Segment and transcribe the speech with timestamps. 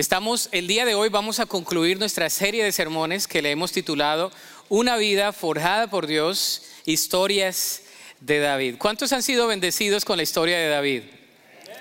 [0.00, 3.70] Estamos, el día de hoy vamos a concluir nuestra serie de sermones que le hemos
[3.70, 4.32] titulado
[4.70, 7.82] Una vida forjada por Dios, historias
[8.18, 8.76] de David.
[8.78, 11.02] ¿Cuántos han sido bendecidos con la historia de David?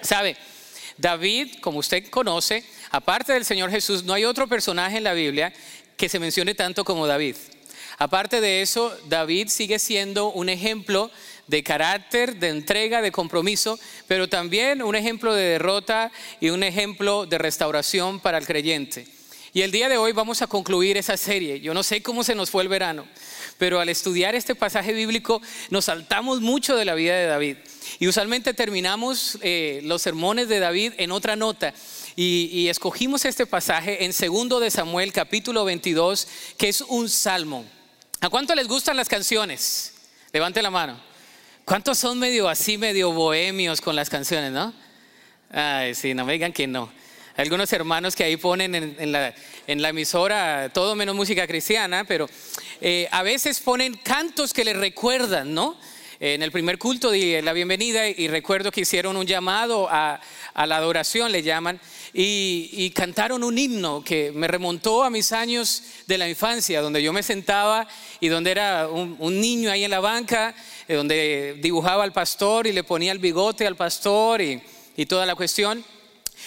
[0.01, 0.35] ¿Sabe?
[0.97, 5.53] David, como usted conoce, aparte del Señor Jesús, no hay otro personaje en la Biblia
[5.95, 7.37] que se mencione tanto como David.
[7.99, 11.09] Aparte de eso, David sigue siendo un ejemplo
[11.49, 17.25] de carácter, de entrega, de compromiso, pero también un ejemplo de derrota y un ejemplo
[17.25, 19.07] de restauración para el creyente.
[19.51, 21.59] Y el día de hoy vamos a concluir esa serie.
[21.59, 23.07] Yo no sé cómo se nos fue el verano,
[23.57, 27.57] pero al estudiar este pasaje bíblico nos saltamos mucho de la vida de David.
[27.97, 31.73] Y usualmente terminamos eh, los sermones de David en otra nota.
[32.15, 37.65] Y, escogimos este pasaje en segundo de Samuel capítulo 22, que es un salmo.
[38.19, 39.93] ¿A cuánto les gustan las canciones?
[40.33, 41.08] Levante la mano.
[41.69, 44.73] ¿Cuántos son medio así, medio bohemios con las canciones, no?
[45.51, 46.91] Ay, sí, no me digan que no.
[47.37, 49.35] Algunos hermanos que ahí ponen en, la,
[49.67, 52.27] emisora todo menos música cristiana, pero
[52.81, 55.77] eh, a veces ponen cantos que les recuerdan, ¿no?
[56.21, 60.19] En el primer culto di la bienvenida y recuerdo que hicieron un llamado a,
[60.53, 61.79] la adoración, le llaman,
[62.11, 67.13] y, cantaron un himno que me remontó a mis años de la infancia, donde yo
[67.13, 67.87] me sentaba
[68.19, 70.53] y donde era un, niño ahí en la banca,
[70.95, 74.61] donde dibujaba al pastor y le ponía el bigote al pastor y,
[74.97, 75.85] y toda la cuestión.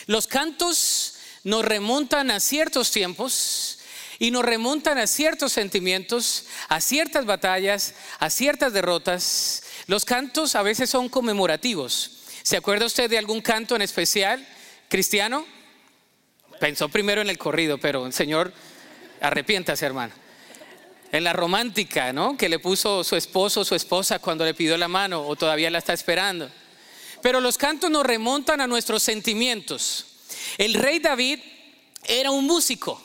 [0.07, 3.79] Los cantos nos remontan a ciertos tiempos
[4.19, 9.63] y nos remontan a ciertos sentimientos, a ciertas batallas, a ciertas derrotas.
[9.87, 12.19] Los cantos a veces son conmemorativos.
[12.43, 14.47] ¿Se acuerda usted de algún canto en especial
[14.89, 15.47] cristiano?
[16.61, 18.53] Pensó primero en el corrido, pero el Señor,
[19.21, 20.22] arrepiéntase, hermano.
[21.13, 22.37] En la romántica, ¿no?
[22.37, 25.71] Que le puso su esposo o su esposa cuando le pidió la mano o todavía
[25.71, 26.51] la está esperando.
[27.21, 30.07] Pero los cantos nos remontan a nuestros sentimientos.
[30.59, 31.39] El rey David
[32.05, 33.01] era un músico.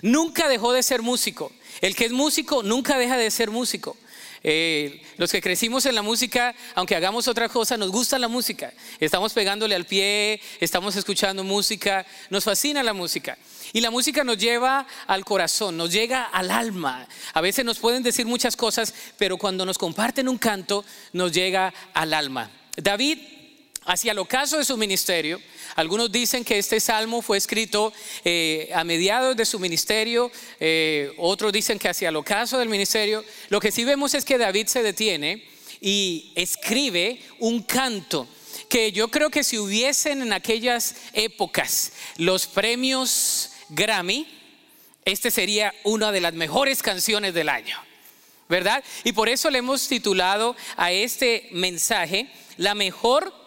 [0.00, 1.52] Nunca dejó de ser músico.
[1.80, 3.96] El que es músico nunca deja de ser músico.
[4.44, 8.72] Eh, los que crecimos en la música, aunque hagamos otra cosa, nos gusta la música.
[8.98, 13.38] Estamos pegándole al pie, estamos escuchando música, nos fascina la música.
[13.72, 17.06] Y la música nos lleva al corazón, nos llega al alma.
[17.32, 21.72] A veces nos pueden decir muchas cosas, pero cuando nos comparten un canto, nos llega
[21.94, 22.50] al alma.
[22.76, 23.18] David,
[23.84, 25.40] hacia el ocaso de su ministerio,
[25.74, 27.92] algunos dicen que este salmo fue escrito
[28.24, 33.24] eh, a mediados de su ministerio, eh, otros dicen que hacia el ocaso del ministerio.
[33.48, 35.44] Lo que sí vemos es que David se detiene
[35.80, 38.28] y escribe un canto
[38.68, 44.26] que yo creo que si hubiesen en aquellas épocas los premios Grammy,
[45.04, 47.76] este sería una de las mejores canciones del año,
[48.48, 48.84] ¿verdad?
[49.04, 53.41] Y por eso le hemos titulado a este mensaje la mejor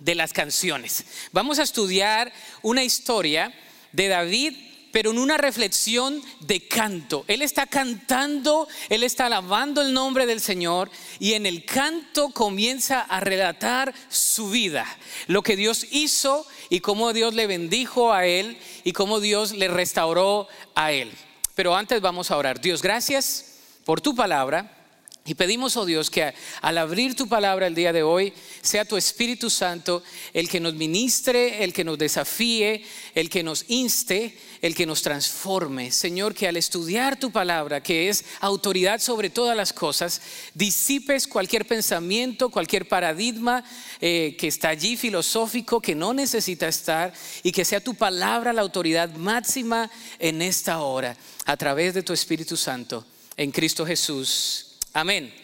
[0.00, 1.04] de las canciones.
[1.32, 2.32] Vamos a estudiar
[2.62, 3.52] una historia
[3.92, 4.54] de David,
[4.92, 7.24] pero en una reflexión de canto.
[7.26, 13.00] Él está cantando, él está alabando el nombre del Señor y en el canto comienza
[13.00, 14.86] a relatar su vida,
[15.26, 19.68] lo que Dios hizo y cómo Dios le bendijo a él y cómo Dios le
[19.68, 21.10] restauró a él.
[21.54, 22.60] Pero antes vamos a orar.
[22.60, 24.83] Dios, gracias por tu palabra.
[25.26, 28.98] Y pedimos, oh Dios, que al abrir tu palabra el día de hoy, sea tu
[28.98, 30.02] Espíritu Santo
[30.34, 35.00] el que nos ministre, el que nos desafíe, el que nos inste, el que nos
[35.00, 35.90] transforme.
[35.92, 40.20] Señor, que al estudiar tu palabra, que es autoridad sobre todas las cosas,
[40.52, 43.64] disipes cualquier pensamiento, cualquier paradigma
[44.02, 48.60] eh, que está allí filosófico, que no necesita estar, y que sea tu palabra la
[48.60, 53.06] autoridad máxima en esta hora, a través de tu Espíritu Santo,
[53.38, 54.63] en Cristo Jesús.
[54.96, 55.34] Amén.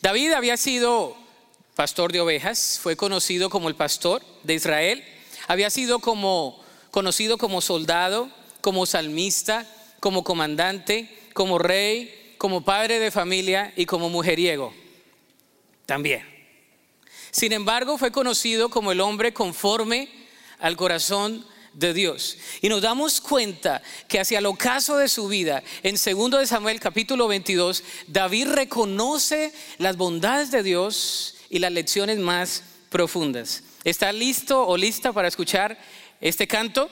[0.00, 1.16] David había sido
[1.74, 5.04] pastor de ovejas, fue conocido como el pastor de Israel,
[5.48, 9.66] había sido como conocido como soldado, como salmista,
[9.98, 14.72] como comandante, como rey, como padre de familia y como mujeriego.
[15.84, 16.24] También.
[17.32, 20.08] Sin embargo, fue conocido como el hombre conforme
[20.60, 21.44] al corazón
[21.74, 22.38] de Dios.
[22.62, 26.80] Y nos damos cuenta que hacia el ocaso de su vida, en 2 de Samuel
[26.80, 33.62] capítulo 22, David reconoce las bondades de Dios y las lecciones más profundas.
[33.82, 35.78] ¿Está listo o lista para escuchar
[36.20, 36.88] este canto?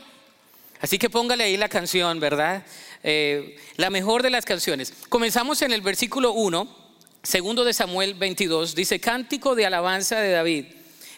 [0.80, 2.66] Así que póngale ahí la canción, ¿verdad?
[3.04, 4.92] Eh, la mejor de las canciones.
[5.08, 6.76] Comenzamos en el versículo 1,
[7.22, 10.66] segundo de Samuel 22, dice, cántico de alabanza de David.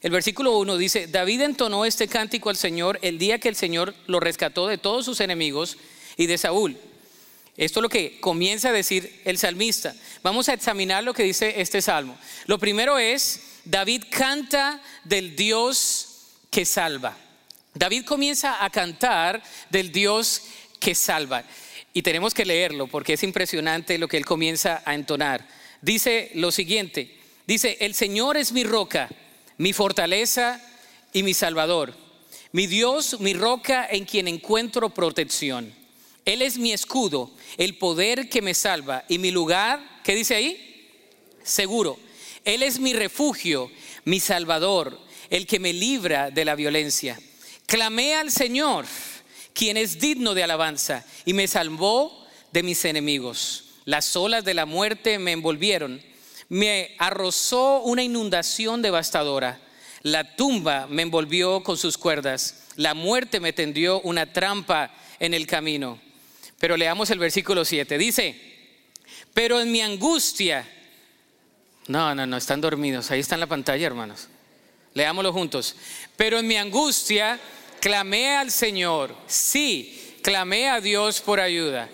[0.05, 3.95] El versículo 1 dice, David entonó este cántico al Señor el día que el Señor
[4.07, 5.79] lo rescató de todos sus enemigos
[6.19, 6.77] y de Saúl.
[7.57, 9.95] Esto es lo que comienza a decir el salmista.
[10.23, 12.19] Vamos a examinar lo que dice este salmo.
[12.45, 16.09] Lo primero es, David canta del Dios
[16.51, 17.17] que salva.
[17.73, 20.43] David comienza a cantar del Dios
[20.81, 21.45] que salva.
[21.95, 25.49] Y tenemos que leerlo porque es impresionante lo que él comienza a entonar.
[25.81, 29.09] Dice lo siguiente, dice, el Señor es mi roca,
[29.59, 30.61] mi fortaleza
[31.13, 31.95] y mi salvador,
[32.53, 35.75] mi Dios, mi roca en quien encuentro protección.
[36.25, 40.91] Él es mi escudo, el poder que me salva y mi lugar, ¿qué dice ahí?
[41.43, 41.99] Seguro.
[42.45, 43.71] Él es mi refugio,
[44.05, 44.99] mi salvador,
[45.31, 47.19] el que me libra de la violencia.
[47.67, 48.87] Clamé al Señor,
[49.53, 53.65] quien es digno de alabanza, y me salvó de mis enemigos.
[53.85, 56.03] Las olas de la muerte me envolvieron,
[56.49, 59.61] me arrozó una inundación devastadora.
[60.03, 65.47] La tumba me envolvió con sus cuerdas, la muerte me tendió una trampa en el
[65.47, 65.99] camino.
[66.59, 67.99] Pero leamos el versículo 7.
[67.99, 68.41] Dice,
[69.33, 70.69] pero en mi angustia,
[71.87, 74.29] no, no, no, están dormidos, ahí está en la pantalla, hermanos.
[74.95, 75.75] Leámoslo juntos.
[76.17, 77.41] Pero en mi angustia
[77.81, 81.89] clamé al Señor, sí, clamé a Dios por ayuda.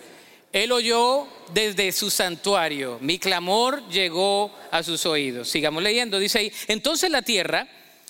[0.52, 5.48] Él oyó desde su santuario, mi clamor llegó a sus oídos.
[5.48, 7.68] Sigamos leyendo, dice ahí, entonces la tierra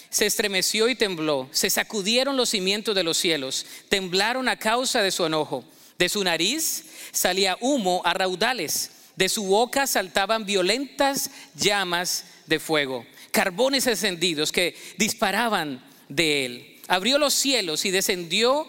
[0.08, 5.10] se estremeció y tembló, se sacudieron los cimientos de los cielos, temblaron a causa de
[5.10, 5.64] su enojo.
[5.98, 13.04] De su nariz salía humo a raudales, de su boca saltaban violentas llamas de fuego,
[13.30, 16.80] carbones encendidos que disparaban de él.
[16.88, 18.66] Abrió los cielos y descendió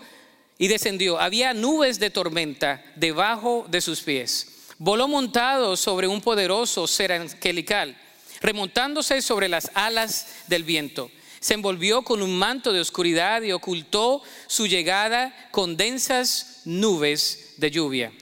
[0.61, 1.19] y descendió.
[1.19, 4.67] Había nubes de tormenta debajo de sus pies.
[4.77, 7.97] Voló montado sobre un poderoso ser angelical,
[8.41, 11.09] remontándose sobre las alas del viento
[11.39, 17.71] se envolvió con un manto de oscuridad y ocultó su llegada con densas nubes de
[17.71, 18.13] lluvia.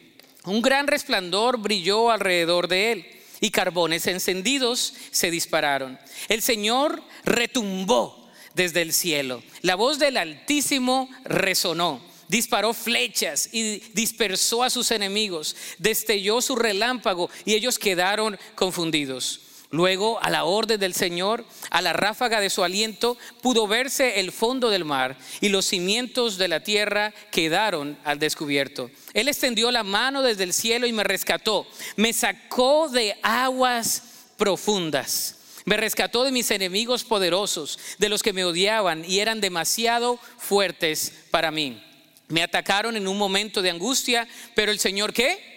[0.46, 3.06] Un gran resplandor brilló alrededor de él
[3.42, 6.00] y carbones encendidos se dispararon.
[6.30, 9.44] El Señor retumbó desde el cielo.
[9.64, 12.09] La voz del Altísimo resonó.
[12.30, 15.56] Disparó flechas y dispersó a sus enemigos.
[15.80, 19.42] Destelló su relámpago y ellos quedaron confundidos.
[19.72, 24.32] Luego, a la orden del Señor, a la ráfaga de su aliento, pudo verse el
[24.32, 28.92] fondo del mar y los cimientos de la tierra quedaron al descubierto.
[29.14, 31.68] Él extendió la mano desde el cielo y me rescató.
[31.96, 34.04] Me sacó de aguas
[34.38, 35.36] profundas.
[35.66, 41.12] Me rescató de mis enemigos poderosos, de los que me odiaban y eran demasiado fuertes
[41.32, 41.84] para mí.
[42.30, 45.50] Me atacaron en un momento de angustia, pero el Señor qué?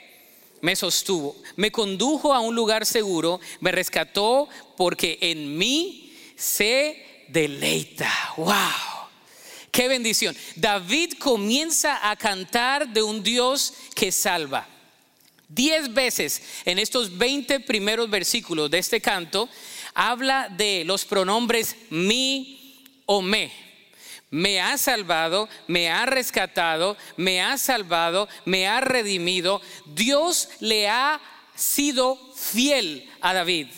[0.62, 8.10] me sostuvo, me condujo a un lugar seguro, me rescató porque en mí se deleita.
[8.36, 8.48] ¡Wow!
[9.72, 10.36] ¡Qué bendición!
[10.54, 14.68] David comienza a cantar de un Dios que salva.
[15.48, 19.48] Diez veces en estos 20 primeros versículos de este canto
[19.94, 23.52] habla de los pronombres mi o me
[24.32, 29.60] me ha salvado, me ha rescatado, me ha salvado, me ha redimido.
[29.84, 31.20] Dios le ha
[31.54, 33.68] sido fiel a David.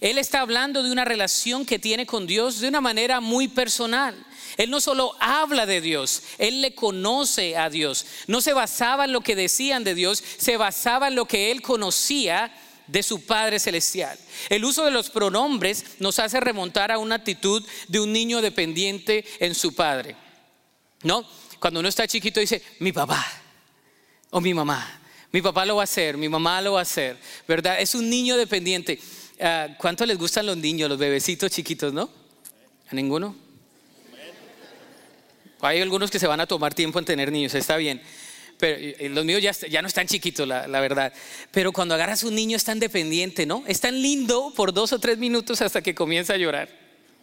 [0.00, 4.14] Él está hablando de una relación que tiene con Dios de una manera muy personal.
[4.56, 8.06] Él no solo habla de Dios, él le conoce a Dios.
[8.28, 11.62] No se basaba en lo que decían de Dios, se basaba en lo que él
[11.62, 12.52] conocía
[12.86, 14.18] de su Padre Celestial.
[14.48, 19.24] El uso de los pronombres nos hace remontar a una actitud de un niño dependiente
[19.40, 20.16] en su padre.
[21.02, 21.24] ¿No?
[21.58, 23.24] Cuando uno está chiquito dice, mi papá
[24.30, 25.00] o mi mamá.
[25.32, 27.80] Mi papá lo va a hacer, mi mamá lo va a hacer, ¿verdad?
[27.80, 28.98] Es un niño dependiente.
[29.40, 32.08] Ah, ¿Cuánto les gustan los niños, los bebecitos chiquitos, no?
[32.88, 33.36] ¿A ninguno?
[35.60, 38.00] Hay algunos que se van a tomar tiempo en tener niños, está bien
[38.58, 38.78] pero
[39.10, 41.12] los míos ya, no están chiquitos, la, verdad.
[41.50, 43.64] Pero cuando agarras un niño es tan dependiente, ¿no?
[43.66, 46.68] Es tan lindo por dos o tres minutos hasta que comienza a llorar,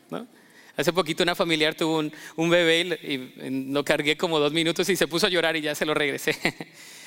[0.09, 0.27] ¿no?
[0.75, 4.95] Hace poquito una familiar tuvo un, un bebé y lo cargué como dos minutos y
[4.95, 6.35] se puso a llorar y ya se lo regresé.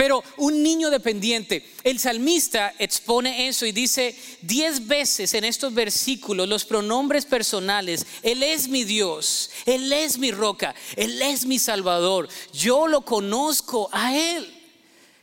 [0.00, 6.48] Pero un niño dependiente, el salmista expone eso y dice diez veces en estos versículos
[6.48, 12.30] los pronombres personales, Él es mi Dios, Él es mi roca, Él es mi Salvador,
[12.50, 14.50] yo lo conozco a Él,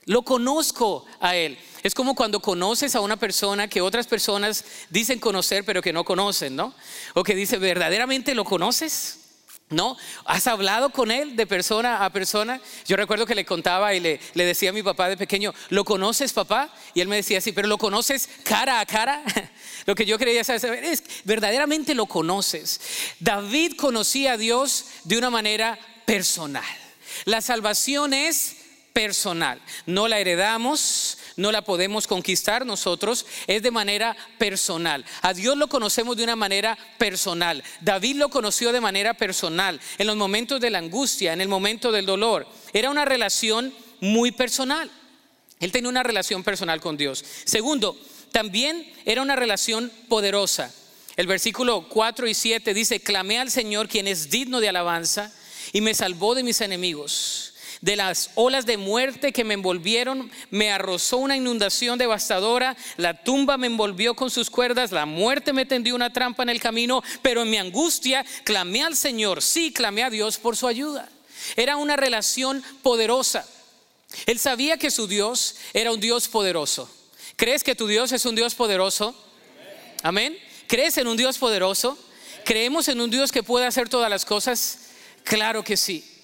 [0.06, 1.58] lo conozco a Él.
[1.82, 6.04] Es como cuando conoces a una persona que otras personas dicen conocer pero que no
[6.04, 6.76] conocen, ¿no?
[7.16, 9.17] O que dice, ¿verdaderamente lo conoces?
[9.70, 9.98] ¿No?
[10.24, 12.62] ¿Has hablado con él de persona a persona?
[12.86, 16.32] Yo recuerdo que le contaba y le, decía a mi papá de pequeño, ¿lo conoces
[16.32, 16.74] papá?
[16.94, 19.22] Y él me decía así, ¿pero lo conoces cara a cara?
[19.86, 22.80] lo que yo creía saber es, ¿verdaderamente lo conoces?
[23.20, 26.64] David conocía a Dios de una manera personal.
[27.26, 28.56] La salvación es
[28.94, 29.62] personal.
[29.86, 35.06] No la heredamos, no la podemos conquistar nosotros, es de manera personal.
[35.22, 37.64] A Dios lo conocemos de una manera personal.
[37.80, 41.92] David lo conoció de manera personal, en los momentos de la angustia, en el momento
[41.92, 42.48] del dolor.
[42.74, 44.92] Era una relación muy personal.
[45.60, 47.24] Él tenía una relación personal con Dios.
[47.46, 47.98] Segundo,
[48.32, 50.74] también era una relación poderosa.
[51.16, 55.32] El versículo 4 y 7 dice, clamé al Señor quien es digno de alabanza
[55.74, 57.54] y me salvó de mis enemigos.
[57.82, 63.58] De las olas de muerte que me envolvieron, me arrozó una inundación devastadora, la tumba
[63.58, 67.44] me envolvió con sus cuerdas, la muerte me tendió una trampa en el camino, pero
[67.44, 71.08] en mi angustia clamé al Señor, sí, clamé a Dios por su ayuda.
[71.56, 73.48] Era una relación poderosa.
[74.26, 76.90] Él sabía que su Dios era un Dios poderoso.
[77.36, 79.16] ¿Crees que tu Dios es un Dios poderoso?
[80.02, 80.38] Amén.
[80.68, 81.98] ¿Crees en un Dios poderoso?
[82.44, 84.80] ¿Creemos en un Dios que puede hacer todas las cosas?
[85.24, 86.17] Claro que sí.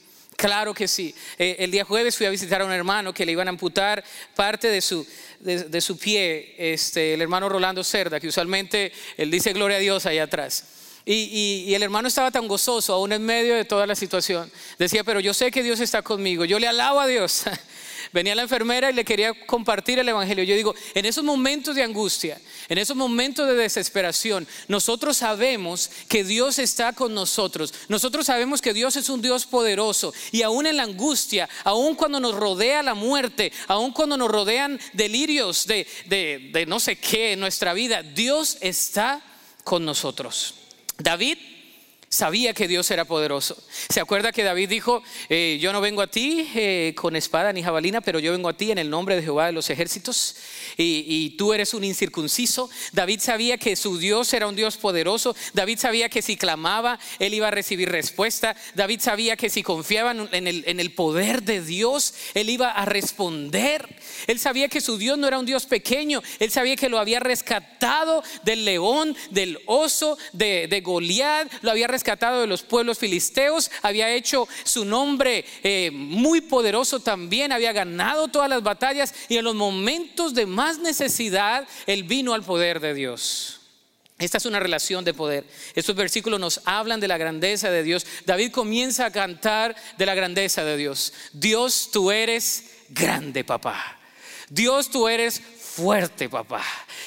[0.43, 1.15] Claro que sí.
[1.39, 4.03] Eh, el día jueves fui a visitar a un hermano que le iban a amputar
[4.35, 5.07] parte de su,
[5.39, 10.05] de, su pie, este, el hermano Rolando Cerda, que usualmente él dice gloria a Dios
[10.05, 10.65] ahí atrás.
[11.05, 14.51] Y, y, el hermano estaba tan gozoso aún en medio de toda la situación.
[14.77, 17.43] Decía, pero yo sé que Dios está conmigo, yo le alabo a Dios.
[18.13, 20.43] Venía la enfermera y le quería compartir el Evangelio.
[20.43, 22.39] Yo digo, en esos momentos de angustia,
[22.69, 27.73] en esos momentos de desesperación, nosotros sabemos que Dios está con nosotros.
[27.87, 30.13] Nosotros sabemos que Dios es un Dios poderoso.
[30.31, 34.79] Y aún en la angustia, aún cuando nos rodea la muerte, aún cuando nos rodean
[34.93, 39.21] delirios de, de no sé qué en nuestra vida, Dios está
[39.63, 40.53] con nosotros.
[40.99, 41.37] David
[42.13, 43.57] sabía que Dios era poderoso.
[43.89, 47.63] ¿Se acuerda que David dijo, eh, yo no vengo a ti eh, con espada ni
[47.63, 50.35] jabalina, pero yo vengo a ti en el nombre de Jehová de los ejércitos
[50.77, 52.69] y, tú eres un incircunciso?
[52.91, 55.35] David sabía que su Dios era un Dios poderoso.
[55.53, 58.55] David sabía que si clamaba, él iba a recibir respuesta.
[58.75, 62.85] David sabía que si confiaba en el, en el poder de Dios, él iba a
[62.85, 63.97] responder.
[64.27, 66.21] Él sabía que su Dios no era un Dios pequeño.
[66.39, 71.87] Él sabía que lo había rescatado del león, del oso, de, de Goliat, lo había
[71.87, 77.71] rescatado rescatado de los pueblos filisteos, había hecho su nombre eh, muy poderoso también, había
[77.71, 82.81] ganado todas las batallas y en los momentos de más necesidad, él vino al poder
[82.81, 83.61] de Dios.
[84.19, 85.45] Esta es una relación de poder.
[85.75, 88.05] Estos versículos nos hablan de la grandeza de Dios.
[88.25, 91.13] David comienza a cantar de la grandeza de Dios.
[91.31, 93.97] Dios, tú eres grande, papá.
[94.49, 96.63] Dios, tú eres fuerte, papá.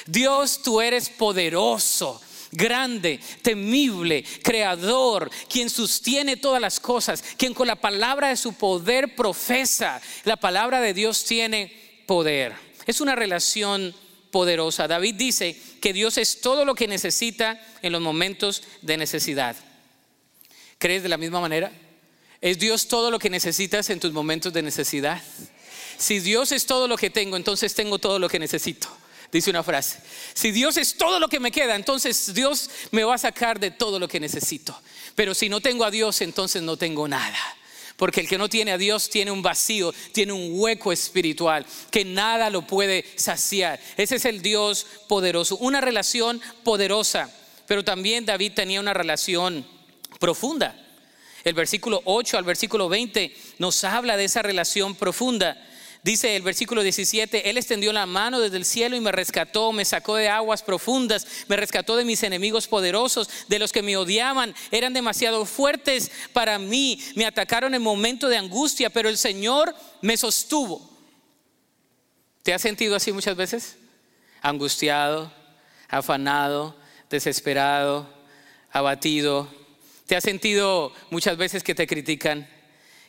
[0.07, 2.19] Dios, tú eres poderoso
[2.51, 9.15] grande, temible, creador, quien sostiene todas las cosas, quien con la palabra de su poder
[9.15, 10.01] profesa.
[10.23, 12.53] La palabra de Dios tiene poder.
[12.85, 13.93] Es una relación
[14.31, 14.87] poderosa.
[14.87, 19.55] David dice que Dios es todo lo que necesita en los momentos de necesidad.
[20.77, 21.71] ¿Crees de la misma manera?
[22.39, 25.21] ¿Es Dios todo lo que necesitas en tus momentos de necesidad?
[25.97, 28.87] Si Dios es todo lo que tengo, entonces tengo todo lo que necesito
[29.31, 29.99] dice una frase.
[30.33, 33.71] Si Dios es todo lo que me queda, entonces Dios me va a sacar de
[33.71, 34.79] todo lo que necesito.
[35.15, 37.37] Pero si no tengo a Dios, entonces no tengo nada.
[37.97, 42.05] Porque el que no tiene a Dios tiene un vacío, tiene un hueco espiritual que
[42.05, 43.79] nada lo puede saciar.
[43.97, 47.33] Ese es el Dios poderoso, una relación poderosa.
[47.65, 49.67] Pero también David tenía una relación
[50.19, 50.79] profunda.
[51.43, 55.57] El versículo 8 al versículo 20 nos habla de esa relación profunda.
[56.07, 59.83] Dice el versículo 17, Él extendió la mano desde el cielo y me rescató, me
[59.83, 64.55] sacó de aguas profundas, me rescató de mis enemigos poderosos, de los que me odiaban,
[64.71, 70.15] eran demasiado fuertes para mí, me atacaron en momento de angustia, pero el Señor me
[70.15, 70.97] sostuvo.
[72.41, 73.75] ¿Te has sentido así muchas veces?
[74.41, 75.33] Angustiado,
[75.89, 76.77] afanado,
[77.09, 78.07] desesperado,
[78.71, 79.53] abatido.
[80.05, 82.47] ¿Te has sentido muchas veces que te critican?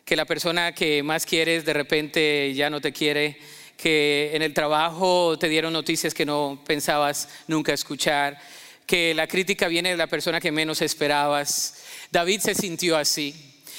[0.09, 3.37] Que la persona que más quieres de repente ya no te quiere,
[3.77, 8.41] que en el trabajo te dieron noticias que no pensabas nunca escuchar,
[8.87, 11.83] que la crítica viene de la persona que menos esperabas.
[12.11, 13.35] David se sintió así.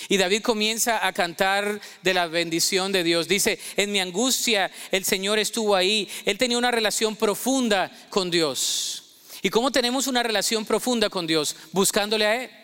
[0.08, 3.28] Y David comienza a cantar de la bendición de Dios.
[3.28, 6.08] Dice, en mi angustia el Señor estuvo ahí.
[6.26, 9.16] Él tenía una relación profunda con Dios.
[9.42, 11.56] ¿Y cómo tenemos una relación profunda con Dios?
[11.72, 12.59] Buscándole a Él.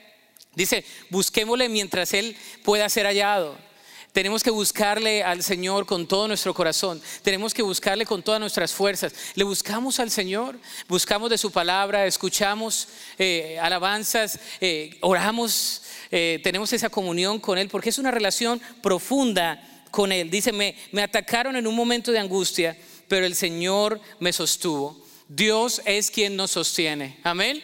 [0.56, 3.58] Dice, busquémosle mientras Él pueda ser hallado.
[4.16, 7.02] Tenemos que buscarle al Señor con todo nuestro corazón.
[7.22, 9.14] Tenemos que buscarle con todas nuestras fuerzas.
[9.34, 10.58] Le buscamos al Señor,
[10.88, 12.88] buscamos de su palabra, escuchamos
[13.20, 15.82] eh, alabanzas, eh, oramos,
[16.12, 20.30] eh, tenemos esa comunión con Él, porque es una relación profunda con Él.
[20.30, 22.78] Dice, me, me atacaron en un momento de angustia,
[23.10, 24.98] pero el Señor me sostuvo.
[25.28, 27.20] Dios es quien nos sostiene.
[27.22, 27.62] Amén.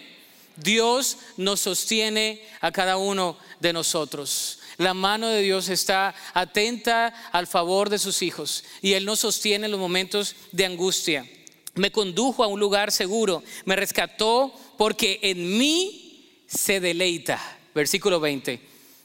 [0.63, 4.59] Dios nos sostiene a cada uno de nosotros.
[4.77, 9.65] la mano de Dios está atenta al favor de sus hijos y Él nos sostiene
[9.65, 11.29] en los momentos de angustia.
[11.75, 17.39] Me condujo a un lugar seguro, me rescató porque en mí se deleita.
[17.73, 18.59] Versículo 20.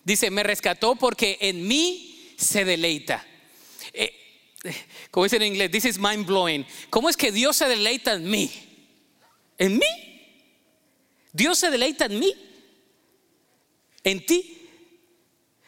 [0.05, 3.25] Dice, me rescató porque en mí se deleita.
[3.93, 4.13] Eh,
[5.11, 6.67] como dice en inglés, this is mind blowing.
[6.91, 8.51] ¿Cómo es que Dios se deleita en mí?
[9.59, 10.06] ¿En mí?
[11.37, 12.35] Dios se deleita en mí,
[14.05, 14.67] en ti,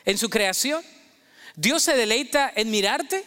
[0.06, 0.82] en su creación.
[1.56, 3.22] Dios se deleita en mirarte.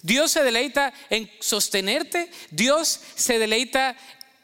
[0.00, 2.30] Dios se deleita en sostenerte.
[2.50, 3.98] Dios se deleita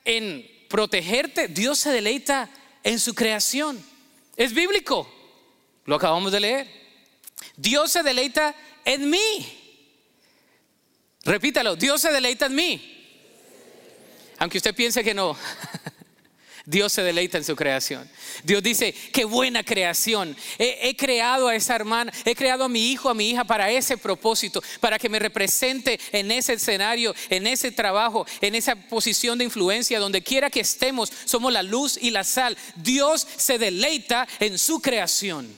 [0.04, 1.48] en protegerte.
[1.48, 2.50] Dios se deleita
[2.84, 3.82] en su creación.
[4.36, 5.10] Es bíblico.
[5.86, 6.68] Lo acabamos de leer.
[7.56, 8.54] Dios se deleita
[8.84, 9.58] en mí.
[11.24, 12.96] Repítalo, Dios se deleita en mí.
[14.36, 15.34] Aunque usted piense que no.
[16.70, 18.08] Dios se deleita en su creación.
[18.44, 20.36] Dios dice, qué buena creación.
[20.56, 23.98] He, creado a esa hermana, he creado a mi hijo, a mi hija para ese
[23.98, 29.46] propósito, para que me represente en ese escenario, en ese trabajo, en esa posición de
[29.46, 32.56] influencia, donde quiera que estemos, somos la luz y la sal.
[32.76, 35.52] Dios se deleita en su creación.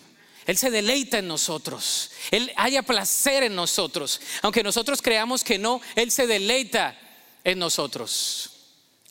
[0.47, 2.11] Él se deleita en nosotros.
[2.31, 4.19] Él haya placer en nosotros.
[4.40, 6.99] Aunque nosotros creamos que no, Él se deleita
[7.45, 8.50] en nosotros,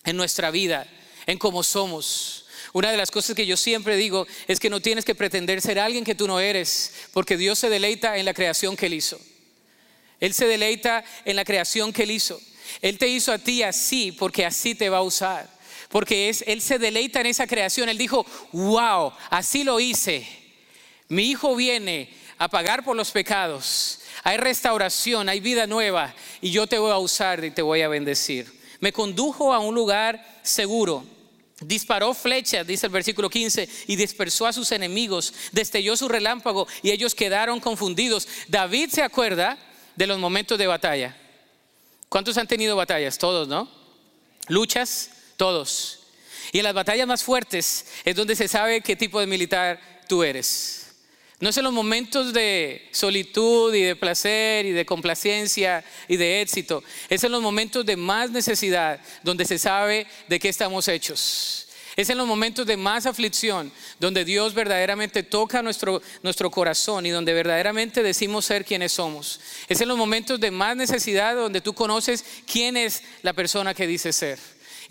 [0.04, 0.88] en nuestra vida,
[1.26, 2.46] en cómo somos.
[2.74, 5.80] Una de las cosas que yo siempre digo es que no tienes que pretender ser
[5.80, 9.20] alguien que tú no eres, porque Dios se deleita en la creación que Él hizo.
[10.20, 12.40] Él se deleita en la creación que Él hizo.
[12.82, 15.50] Él te hizo a ti así porque así te va a usar.
[15.90, 17.90] Porque es, Él se deleita en esa creación.
[17.90, 20.42] Él dijo, wow, así lo hice
[21.12, 26.68] mi hijo viene a pagar por los pecados, hay restauración, hay vida nueva y yo
[26.68, 28.61] te voy a usar y te voy a bendecir.
[28.82, 31.06] Me condujo a un lugar seguro.
[31.62, 36.90] Disparó flechas, dice el versículo 15, y dispersó a sus enemigos, destelló su relámpago y
[36.90, 38.28] ellos quedaron confundidos.
[38.48, 39.58] David se acuerda
[39.96, 41.16] de los momentos de batalla.
[42.10, 43.18] ¿Cuántos han tenido batallas?
[43.18, 43.70] Todos, ¿no?
[44.48, 46.00] Luchas, todos.
[46.52, 50.24] Y en las batallas más fuertes es donde se sabe qué tipo de militar tú
[50.24, 50.81] eres.
[51.42, 56.40] No es en los momentos de solitud y de placer y de complacencia y de
[56.42, 56.84] éxito.
[57.10, 61.68] Es en los momentos de más necesidad donde se sabe de qué estamos hechos.
[61.96, 67.10] Es en los momentos de más aflicción donde Dios verdaderamente toca nuestro, nuestro corazón y
[67.10, 69.42] donde verdaderamente decimos ser quienes somos.
[69.68, 73.88] Es en los momentos de más necesidad donde tú conoces quién es la persona que
[73.88, 74.38] dice ser.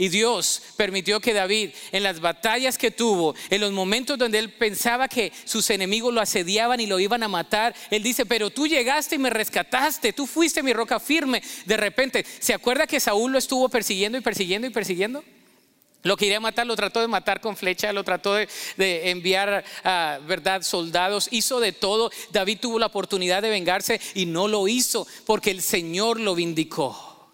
[0.00, 4.50] Y Dios permitió que David, en las batallas que tuvo, en los momentos donde él
[4.50, 8.66] pensaba que sus enemigos lo asediaban y lo iban a matar, él dice, pero tú
[8.66, 11.42] llegaste y me rescataste, tú fuiste mi roca firme.
[11.66, 15.22] De repente, ¿se acuerda que Saúl lo estuvo persiguiendo y persiguiendo y persiguiendo?
[16.02, 18.48] Lo quería matar, lo trató de matar con flecha, lo trató de,
[19.10, 22.10] enviar a verdad soldados, hizo de todo.
[22.32, 27.30] David tuvo la oportunidad de vengarse y no lo hizo porque el Señor lo vindicó.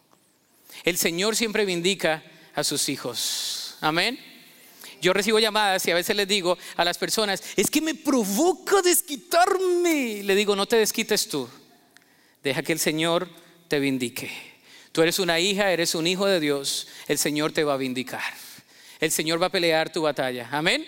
[0.83, 2.25] El Señor siempre vindica
[2.57, 3.77] a sus hijos.
[3.81, 4.19] Amén.
[5.01, 8.83] Yo recibo llamadas y a veces les digo a las personas, es que me provoca
[8.83, 10.23] desquitarme.
[10.25, 11.49] Le digo, no te desquites tú.
[12.43, 13.29] Deja que el Señor
[13.69, 14.31] te vindique.
[14.91, 16.89] Tú eres una hija, eres un hijo de Dios.
[17.07, 18.23] El Señor te va a vindicar.
[18.99, 20.49] El Señor va a pelear tu batalla.
[20.51, 20.87] Amén.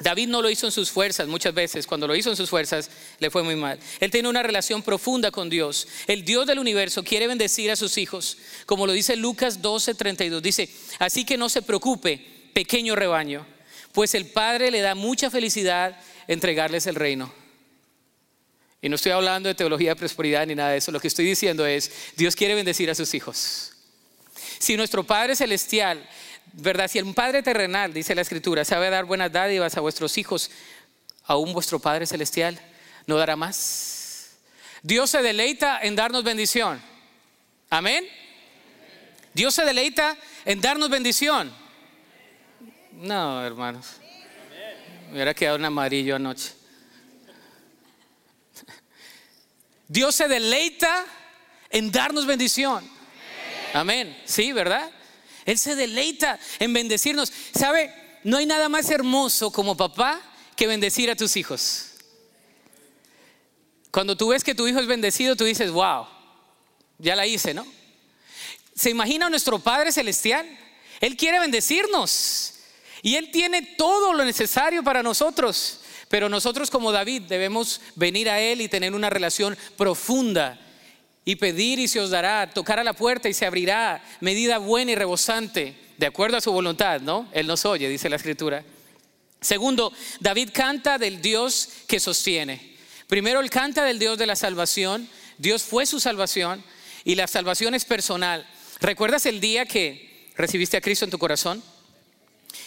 [0.00, 2.90] David no lo hizo en sus fuerzas muchas veces, cuando lo hizo en sus fuerzas
[3.18, 3.78] le fue muy mal.
[4.00, 5.86] Él tiene una relación profunda con Dios.
[6.06, 10.40] El Dios del universo quiere bendecir a sus hijos, como lo dice Lucas 12:32.
[10.40, 13.46] Dice, así que no se preocupe, pequeño rebaño,
[13.92, 17.32] pues el Padre le da mucha felicidad entregarles el reino.
[18.82, 21.24] Y no estoy hablando de teología de prosperidad ni nada de eso, lo que estoy
[21.24, 23.72] diciendo es, Dios quiere bendecir a sus hijos.
[24.58, 26.06] Si nuestro Padre Celestial
[26.56, 26.88] ¿verdad?
[26.88, 30.50] Si el Padre terrenal, dice la Escritura, sabe dar buenas dádivas a vuestros hijos,
[31.24, 32.60] aún vuestro Padre celestial
[33.06, 34.36] no dará más.
[34.82, 36.80] Dios se deleita en darnos bendición.
[37.70, 38.06] Amén.
[39.32, 41.52] Dios se deleita en darnos bendición.
[42.92, 43.94] No, hermanos.
[45.08, 46.52] Me hubiera quedado un amarillo anoche.
[49.88, 51.04] Dios se deleita
[51.70, 52.88] en darnos bendición.
[53.72, 54.16] Amén.
[54.24, 54.90] Sí, ¿verdad?
[55.44, 57.32] Él se deleita en bendecirnos.
[57.54, 57.92] ¿Sabe?
[58.24, 60.20] No hay nada más hermoso como papá
[60.56, 61.90] que bendecir a tus hijos.
[63.90, 66.06] Cuando tú ves que tu hijo es bendecido, tú dices, wow,
[66.98, 67.66] ya la hice, ¿no?
[68.74, 70.46] ¿Se imagina nuestro Padre Celestial?
[71.00, 72.54] Él quiere bendecirnos
[73.02, 75.80] y Él tiene todo lo necesario para nosotros.
[76.08, 80.58] Pero nosotros como David debemos venir a Él y tener una relación profunda
[81.24, 84.92] y pedir y se os dará, tocar a la puerta y se abrirá, medida buena
[84.92, 87.28] y rebosante, de acuerdo a su voluntad, ¿no?
[87.32, 88.64] Él nos oye, dice la escritura.
[89.40, 92.74] Segundo, David canta del Dios que sostiene.
[93.06, 95.08] Primero él canta del Dios de la salvación,
[95.38, 96.62] Dios fue su salvación
[97.04, 98.46] y la salvación es personal.
[98.80, 101.62] ¿Recuerdas el día que recibiste a Cristo en tu corazón?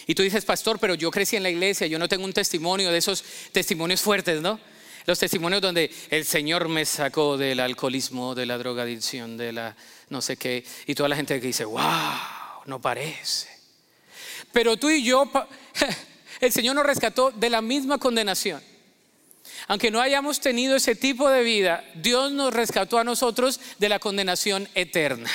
[0.06, 2.90] Y tú dices, pastor, pero yo crecí en la iglesia, yo no tengo un testimonio
[2.90, 4.58] de esos testimonios fuertes, ¿no?
[5.08, 9.74] Los testimonios donde el Señor me sacó del alcoholismo, de la drogadicción, de la
[10.10, 11.80] no sé qué, y toda la gente que dice, wow,
[12.66, 13.48] no parece.
[14.52, 15.24] Pero tú y yo,
[16.40, 18.62] el Señor nos rescató de la misma condenación.
[19.66, 24.00] Aunque no hayamos tenido ese tipo de vida, Dios nos rescató a nosotros de la
[24.00, 25.30] condenación eterna.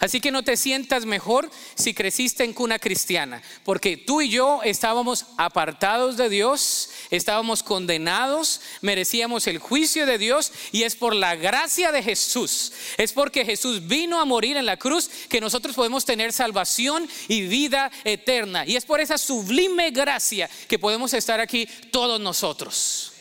[0.00, 4.60] Así que no te sientas mejor si creciste en cuna cristiana, porque tú y yo
[4.62, 11.36] estábamos apartados de Dios, estábamos condenados, merecíamos el juicio de Dios y es por la
[11.36, 16.04] gracia de Jesús, es porque Jesús vino a morir en la cruz que nosotros podemos
[16.04, 18.66] tener salvación y vida eterna.
[18.66, 23.12] Y es por esa sublime gracia que podemos estar aquí todos nosotros,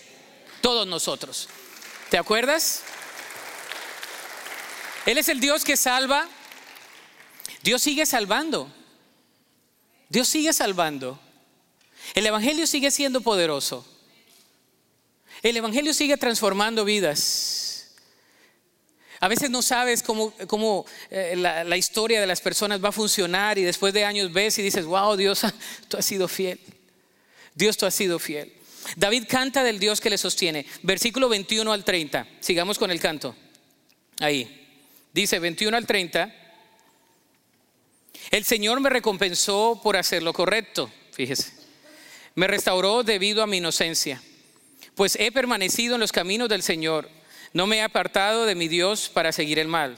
[0.62, 1.50] todos nosotros.
[2.10, 2.82] ¿Te acuerdas?
[5.06, 6.28] Él es el Dios que salva
[7.64, 8.72] Dios sigue salvando.
[10.10, 11.20] Dios sigue salvando.
[12.14, 13.88] El Evangelio sigue siendo poderoso.
[15.42, 17.96] El Evangelio sigue transformando vidas.
[19.22, 23.58] A veces no sabes cómo, eh, la, la, historia de las personas va a funcionar
[23.58, 25.42] y después de años ves y dices, wow, Dios,
[25.88, 26.60] tú has sido fiel.
[27.56, 28.52] Dios, tú has sido fiel.
[28.98, 30.66] David canta del Dios que le sostiene.
[30.82, 32.28] Versículo 21 al 30.
[32.42, 33.34] Sigamos con el canto.
[34.20, 34.68] Ahí.
[35.14, 36.43] Dice 21 al 30.
[38.32, 41.52] El Señor me recompensó por hacer lo correcto, fíjese.
[42.36, 44.22] Me restauró debido a mi inocencia,
[44.96, 47.10] pues he permanecido en los caminos del Señor.
[47.54, 49.98] No me he apartado de mi Dios para seguir el mal.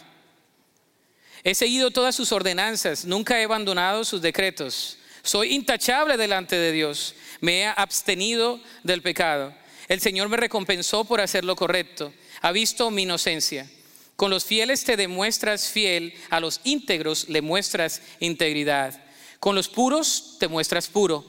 [1.43, 4.97] He seguido todas sus ordenanzas, nunca he abandonado sus decretos.
[5.21, 7.15] Soy intachable delante de Dios.
[7.41, 9.53] Me he abstenido del pecado.
[9.87, 12.13] El Señor me recompensó por hacer lo correcto.
[12.41, 13.67] Ha visto mi inocencia.
[14.15, 19.03] Con los fieles te demuestras fiel, a los íntegros le muestras integridad.
[19.39, 21.25] Con los puros te muestras puro,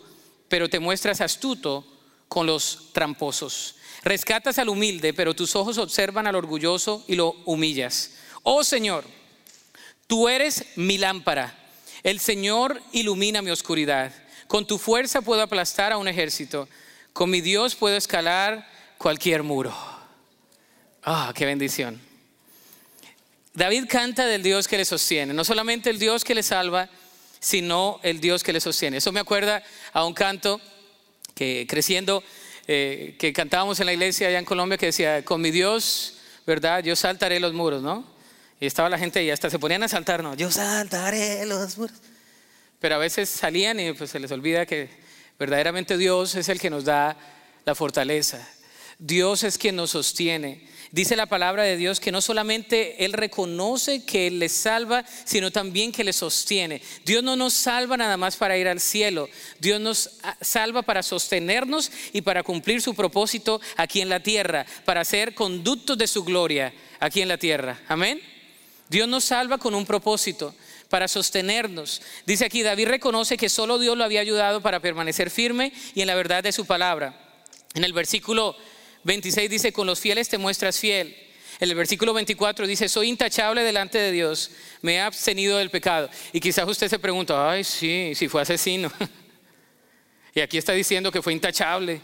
[0.48, 1.84] pero te muestras astuto
[2.28, 3.76] con los tramposos.
[4.04, 8.12] Rescatas al humilde, pero tus ojos observan al orgulloso y lo humillas.
[8.44, 9.04] Oh Señor,
[10.06, 11.58] tú eres mi lámpara.
[12.04, 14.14] El Señor ilumina mi oscuridad.
[14.46, 16.68] Con tu fuerza puedo aplastar a un ejército.
[17.12, 19.74] Con mi Dios puedo escalar cualquier muro.
[21.02, 22.05] Ah, qué bendición.
[23.56, 26.90] David canta del Dios que le sostiene, no solamente el Dios que le salva,
[27.40, 28.98] sino el Dios que le sostiene.
[28.98, 29.62] Eso me acuerda
[29.94, 30.60] a un canto
[31.34, 32.22] que creciendo,
[32.68, 36.84] eh, que cantábamos en la iglesia allá en Colombia, que decía, con mi Dios, ¿verdad?
[36.84, 38.04] Yo saltaré los muros, ¿no?
[38.60, 40.34] Y estaba la gente y hasta se ponían a saltar, ¿no?
[40.34, 41.96] Yo saltaré los muros.
[42.78, 44.90] Pero a veces salían y pues se les olvida que
[45.38, 47.16] verdaderamente Dios es el que nos da
[47.64, 48.46] la fortaleza.
[48.98, 50.75] Dios es quien nos sostiene.
[50.92, 55.50] Dice la palabra de Dios que no solamente Él reconoce que Él le salva, sino
[55.50, 56.80] también que le sostiene.
[57.04, 59.28] Dios no nos salva nada más para ir al cielo.
[59.58, 64.64] Dios nos ah, salva para sostenernos y para cumplir su propósito aquí en la tierra,
[64.84, 67.80] para ser conductos de su gloria aquí en la tierra.
[67.88, 68.20] Amén.
[68.88, 70.54] Dios nos salva con un propósito
[70.88, 72.00] para sostenernos.
[72.24, 76.06] Dice aquí, David reconoce que solo Dios lo había ayudado para permanecer firme y en
[76.06, 77.20] la verdad de su palabra.
[77.74, 78.56] En el versículo
[79.06, 81.16] 26 dice, con los fieles te muestras fiel.
[81.60, 84.50] En el versículo 24 dice, soy intachable delante de Dios,
[84.82, 86.10] me he abstenido del pecado.
[86.32, 88.92] Y quizás usted se pregunta, ay, sí, si fue asesino.
[90.34, 92.00] y aquí está diciendo que fue intachable,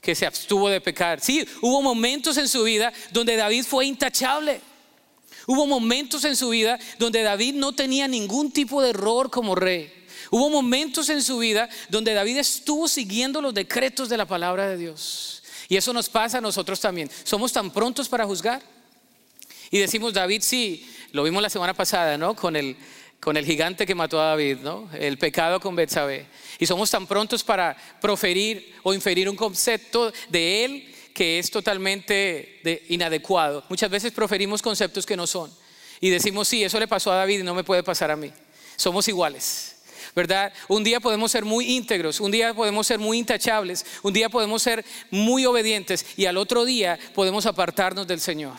[0.00, 1.20] que se abstuvo de pecar.
[1.20, 4.60] Sí, hubo momentos en su vida donde David fue intachable.
[5.44, 9.92] Hubo momentos en su vida donde David no tenía ningún tipo de error como rey.
[10.30, 14.76] Hubo momentos en su vida donde David estuvo siguiendo los decretos de la palabra de
[14.76, 15.42] Dios.
[15.68, 17.10] Y eso nos pasa a nosotros también.
[17.24, 18.62] Somos tan prontos para juzgar.
[19.70, 22.34] Y decimos, David, sí, lo vimos la semana pasada, ¿no?
[22.34, 22.76] Con el,
[23.20, 24.88] con el gigante que mató a David, ¿no?
[24.98, 26.26] El pecado con Betsabé.
[26.58, 32.60] Y somos tan prontos para proferir o inferir un concepto de él que es totalmente
[32.88, 33.64] inadecuado.
[33.68, 35.52] Muchas veces proferimos conceptos que no son.
[36.00, 38.32] Y decimos, sí, eso le pasó a David y no me puede pasar a mí.
[38.76, 39.77] Somos iguales.
[40.18, 40.52] ¿Verdad?
[40.66, 44.60] Un día podemos ser muy íntegros, un día podemos ser muy intachables, un día podemos
[44.60, 48.56] ser muy obedientes y al otro día podemos apartarnos del Señor.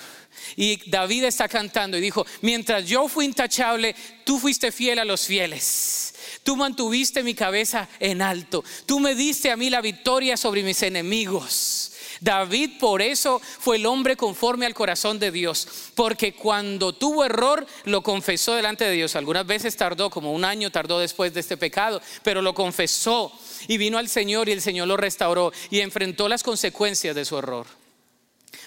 [0.56, 3.94] Y David está cantando y dijo, mientras yo fui intachable,
[4.24, 6.14] tú fuiste fiel a los fieles.
[6.44, 8.64] Tú mantuviste mi cabeza en alto.
[8.86, 11.89] Tú me diste a mí la victoria sobre mis enemigos.
[12.22, 17.66] David por eso fue el hombre conforme al corazón de Dios, porque cuando tuvo error
[17.86, 19.16] lo confesó delante de Dios.
[19.16, 23.32] Algunas veces tardó, como un año tardó después de este pecado, pero lo confesó
[23.68, 27.38] y vino al Señor y el Señor lo restauró y enfrentó las consecuencias de su
[27.38, 27.68] error.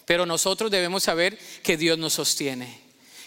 [0.07, 2.81] Pero nosotros debemos saber que Dios nos sostiene.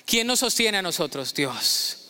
[0.05, 1.33] ¿Quién nos sostiene a nosotros?
[1.33, 2.01] Dios.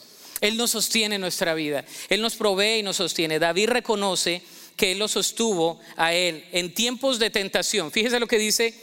[0.41, 1.85] Él nos sostiene nuestra vida.
[2.09, 3.39] Él nos provee y nos sostiene.
[3.39, 4.41] David reconoce
[4.75, 7.91] que Él lo sostuvo a Él en tiempos de tentación.
[7.91, 8.73] Fíjese lo que dice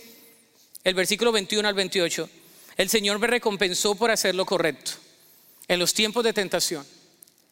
[0.84, 2.28] el versículo 21 al 28.
[2.76, 4.92] El Señor me recompensó por hacer lo correcto
[5.68, 6.86] en los tiempos de tentación.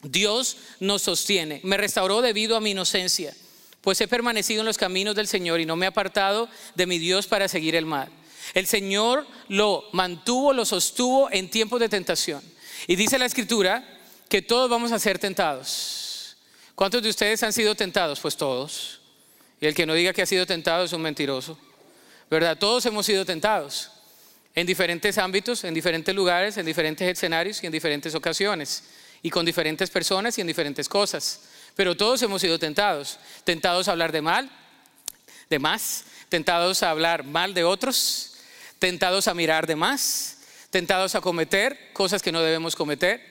[0.02, 1.60] Dios nos sostiene.
[1.62, 3.34] Me restauró debido a mi inocencia,
[3.82, 6.98] pues he permanecido en los caminos del Señor y no me he apartado de mi
[6.98, 8.10] Dios para seguir el mal.
[8.54, 12.42] El Señor lo mantuvo, lo sostuvo en tiempos de tentación.
[12.86, 13.86] Y dice la escritura
[14.28, 16.09] que todos vamos a ser tentados.
[16.74, 18.20] ¿Cuántos de ustedes han sido tentados?
[18.20, 19.00] Pues todos.
[19.60, 21.58] Y el que no diga que ha sido tentado es un mentiroso.
[22.30, 22.58] ¿Verdad?
[22.58, 23.90] Todos hemos sido tentados
[24.54, 28.84] en diferentes ámbitos, en diferentes lugares, en diferentes escenarios y en diferentes ocasiones.
[29.22, 31.40] Y con diferentes personas y en diferentes cosas.
[31.76, 33.18] Pero todos hemos sido tentados.
[33.44, 34.50] Tentados a hablar de mal,
[35.50, 36.04] de más.
[36.28, 38.34] Tentados a hablar mal de otros.
[38.78, 40.38] Tentados a mirar de más
[40.70, 43.29] tentados a cometer cosas que no debemos cometer.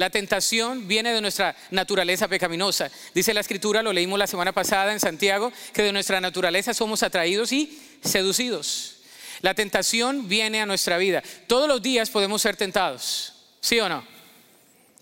[0.00, 2.90] La tentación viene de nuestra naturaleza pecaminosa.
[3.12, 7.02] Dice la escritura, lo leímos la semana pasada en Santiago, que de nuestra naturaleza somos
[7.02, 8.94] atraídos y seducidos.
[9.42, 11.22] La tentación viene a nuestra vida.
[11.46, 14.02] Todos los días podemos ser tentados, ¿sí o no?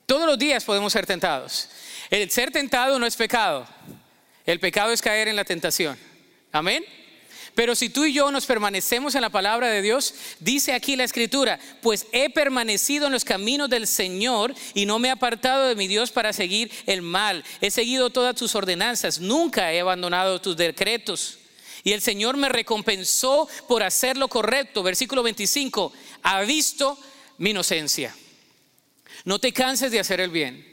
[0.05, 1.69] Todos los días podemos ser tentados.
[2.11, 3.69] El ser tentado no es pecado.
[4.45, 5.97] El pecado es caer en la tentación.
[6.51, 6.85] Amén.
[7.59, 11.03] Pero si tú y yo nos permanecemos en la palabra de Dios, dice aquí la
[11.03, 15.75] escritura, pues he permanecido en los caminos del Señor y no me he apartado de
[15.75, 17.43] mi Dios para seguir el mal.
[17.61, 21.41] He seguido todas tus ordenanzas, nunca he abandonado tus decretos.
[21.83, 24.85] Y el Señor me recompensó por hacer lo correcto.
[24.85, 25.93] Versículo 25,
[26.23, 26.97] ha visto
[27.39, 28.15] mi inocencia.
[29.25, 30.68] No te canses de hacer el bien.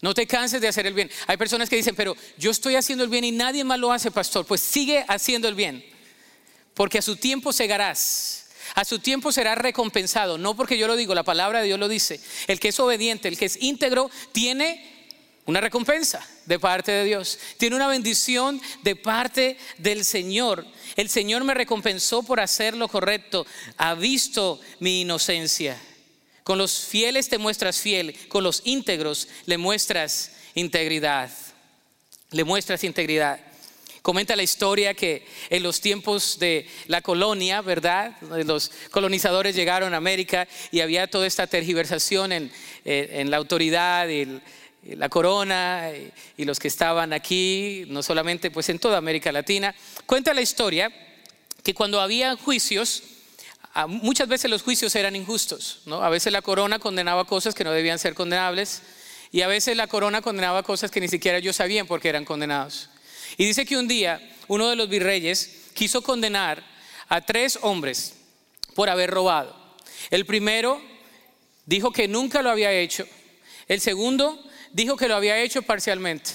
[0.00, 1.10] No te canses de hacer el bien.
[1.26, 4.10] Hay personas que dicen, pero yo estoy haciendo el bien y nadie más lo hace,
[4.10, 4.46] pastor.
[4.46, 5.84] Pues sigue haciendo el bien,
[6.74, 8.46] porque a su tiempo segarás.
[8.74, 11.88] A su tiempo será recompensado, no porque yo lo digo, la palabra de Dios lo
[11.88, 12.20] dice.
[12.46, 15.00] El que es obediente, el que es íntegro, tiene
[15.46, 17.38] una recompensa de parte de Dios.
[17.56, 20.64] Tiene una bendición de parte del Señor.
[20.96, 23.46] El Señor me recompensó por hacer lo correcto.
[23.76, 25.80] Ha visto mi inocencia.
[26.44, 31.30] Con los fieles te muestras fiel, con los íntegros le muestras integridad.
[32.30, 33.40] Le muestras integridad.
[34.02, 38.16] Comenta la historia que en los tiempos de la colonia, ¿verdad?
[38.46, 42.52] Los colonizadores llegaron a América y había toda esta tergiversación en,
[42.86, 44.40] eh, la autoridad y
[44.96, 45.90] la corona
[46.38, 49.74] y, los que estaban aquí, no solamente pues en toda América Latina.
[50.06, 50.90] Cuenta la historia
[51.62, 53.02] que cuando había juicios,
[53.86, 56.02] muchas veces los juicios eran injustos, ¿no?
[56.02, 58.82] A veces la corona condenaba cosas que no debían ser condenables
[59.30, 62.90] y a veces la corona condenaba cosas que ni siquiera ellos sabían porque eran condenados.
[63.36, 66.64] Y dice que un día uno de los virreyes quiso condenar
[67.08, 68.14] a tres hombres
[68.74, 69.54] por haber robado.
[70.10, 70.82] El primero
[71.66, 73.06] dijo que nunca lo había hecho.
[73.68, 76.32] El segundo dijo que lo había hecho parcialmente.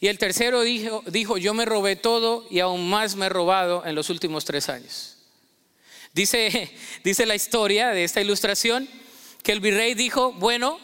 [0.00, 3.84] Y el tercero dijo, dijo yo me robé todo y aún más me he robado
[3.84, 5.17] en los últimos tres años.
[6.12, 6.70] Dice,
[7.04, 8.88] dice la historia de esta ilustración
[9.42, 10.78] que el virrey dijo, bueno,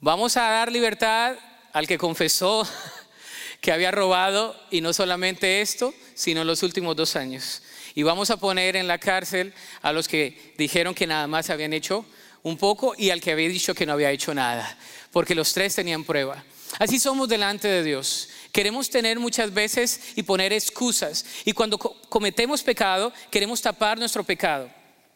[0.00, 1.36] vamos a dar libertad
[1.72, 2.68] al que confesó
[3.60, 7.62] que había robado y no solamente esto, sino los últimos dos años.
[7.94, 11.72] Y vamos a poner en la cárcel a los que dijeron que nada más habían
[11.72, 12.04] hecho
[12.42, 14.76] un poco y al que había dicho que no había hecho nada,
[15.12, 16.44] porque los tres tenían prueba.
[16.78, 18.28] Así somos delante de Dios.
[18.54, 21.26] Queremos tener muchas veces y poner excusas.
[21.44, 24.70] Y cuando cometemos pecado, queremos tapar nuestro pecado.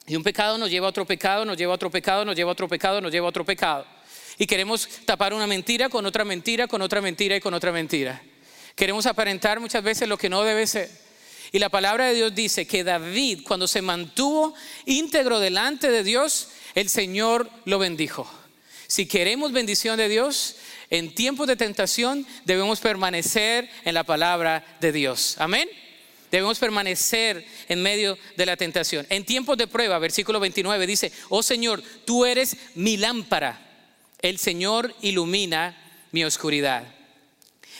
[0.08, 2.50] Y un pecado nos lleva a otro pecado, nos lleva a otro pecado, nos lleva
[2.50, 3.86] a otro pecado, nos lleva a otro pecado.
[4.38, 8.20] Y queremos tapar una mentira con otra mentira, con otra mentira y con otra mentira.
[8.74, 10.90] Queremos aparentar muchas veces lo que no debe ser.
[11.52, 14.52] Y la palabra de Dios dice que David, cuando se mantuvo
[14.84, 18.28] íntegro delante de Dios, el Señor lo bendijo.
[18.88, 20.56] Si queremos bendición de Dios,
[20.90, 25.36] en tiempos de tentación debemos permanecer en la palabra de Dios.
[25.38, 25.68] Amén.
[26.30, 29.06] Debemos permanecer en medio de la tentación.
[29.08, 33.64] En tiempos de prueba, versículo 29 dice, oh Señor, tú eres mi lámpara.
[34.20, 35.76] El Señor ilumina
[36.12, 36.84] mi oscuridad.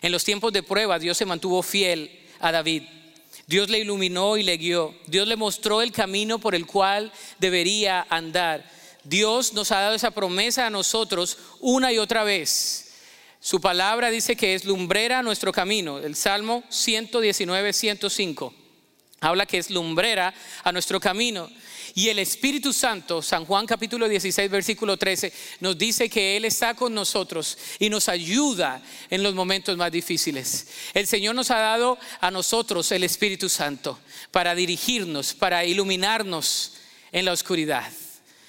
[0.01, 2.85] En los tiempos de prueba, Dios se mantuvo fiel a David.
[3.47, 4.94] Dios le iluminó y le guió.
[5.07, 8.71] Dios le mostró el camino por el cual debería andar.
[9.05, 12.88] Dios nos ha dado esa promesa a nosotros una y otra vez.
[13.40, 15.98] Su palabra dice que es lumbrera nuestro camino.
[15.98, 18.55] El Salmo 119, 105
[19.20, 21.51] habla que es lumbrera a nuestro camino.
[21.94, 26.74] Y el Espíritu Santo, San Juan capítulo 16, versículo 13, nos dice que Él está
[26.74, 30.68] con nosotros y nos ayuda en los momentos más difíciles.
[30.94, 33.98] El Señor nos ha dado a nosotros el Espíritu Santo
[34.31, 36.74] para dirigirnos, para iluminarnos
[37.11, 37.90] en la oscuridad.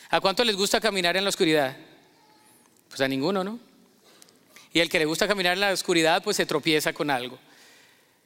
[0.09, 1.75] ¿A cuánto les gusta caminar en la oscuridad?
[2.89, 3.68] Pues a ninguno, ¿no?
[4.73, 7.39] Y el que le gusta caminar en la oscuridad, pues se tropieza con algo.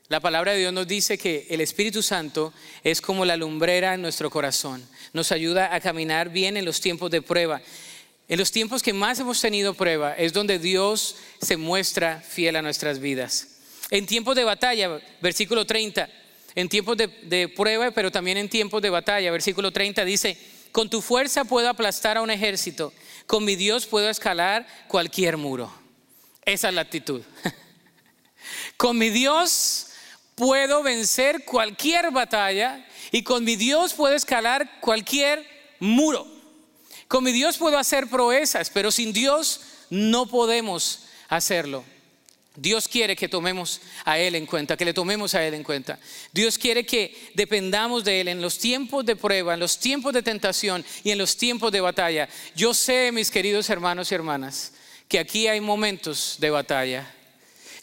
[0.09, 2.53] La palabra de Dios nos dice que el Espíritu Santo
[2.83, 4.85] es como la lumbrera en nuestro corazón.
[5.13, 7.61] Nos ayuda a caminar bien en los tiempos de prueba.
[8.27, 12.61] En los tiempos que más hemos tenido prueba es donde Dios se muestra fiel a
[12.61, 13.59] nuestras vidas.
[13.89, 16.09] En tiempos de batalla, versículo 30,
[16.55, 20.37] en tiempos de, de, prueba, pero también en tiempos de batalla, versículo 30 dice,
[20.71, 22.93] con tu fuerza puedo aplastar a un ejército,
[23.25, 25.82] con mi Dios puedo escalar cualquier muro.
[26.45, 27.21] Esa es la actitud.
[28.77, 29.87] con mi Dios
[30.35, 35.45] puedo vencer cualquier batalla y con mi Dios puedo escalar cualquier
[35.79, 36.27] muro.
[37.07, 41.83] Con mi Dios puedo hacer proezas, pero sin Dios no podemos hacerlo.
[42.55, 45.99] Dios quiere que tomemos a Él en cuenta, que le tomemos a Él en cuenta.
[46.31, 50.21] Dios quiere que dependamos de Él en los tiempos de prueba, en los tiempos de
[50.21, 52.29] tentación y en los tiempos de batalla.
[52.55, 54.73] Yo sé, mis queridos hermanos y hermanas,
[55.07, 57.13] que aquí hay momentos de batalla.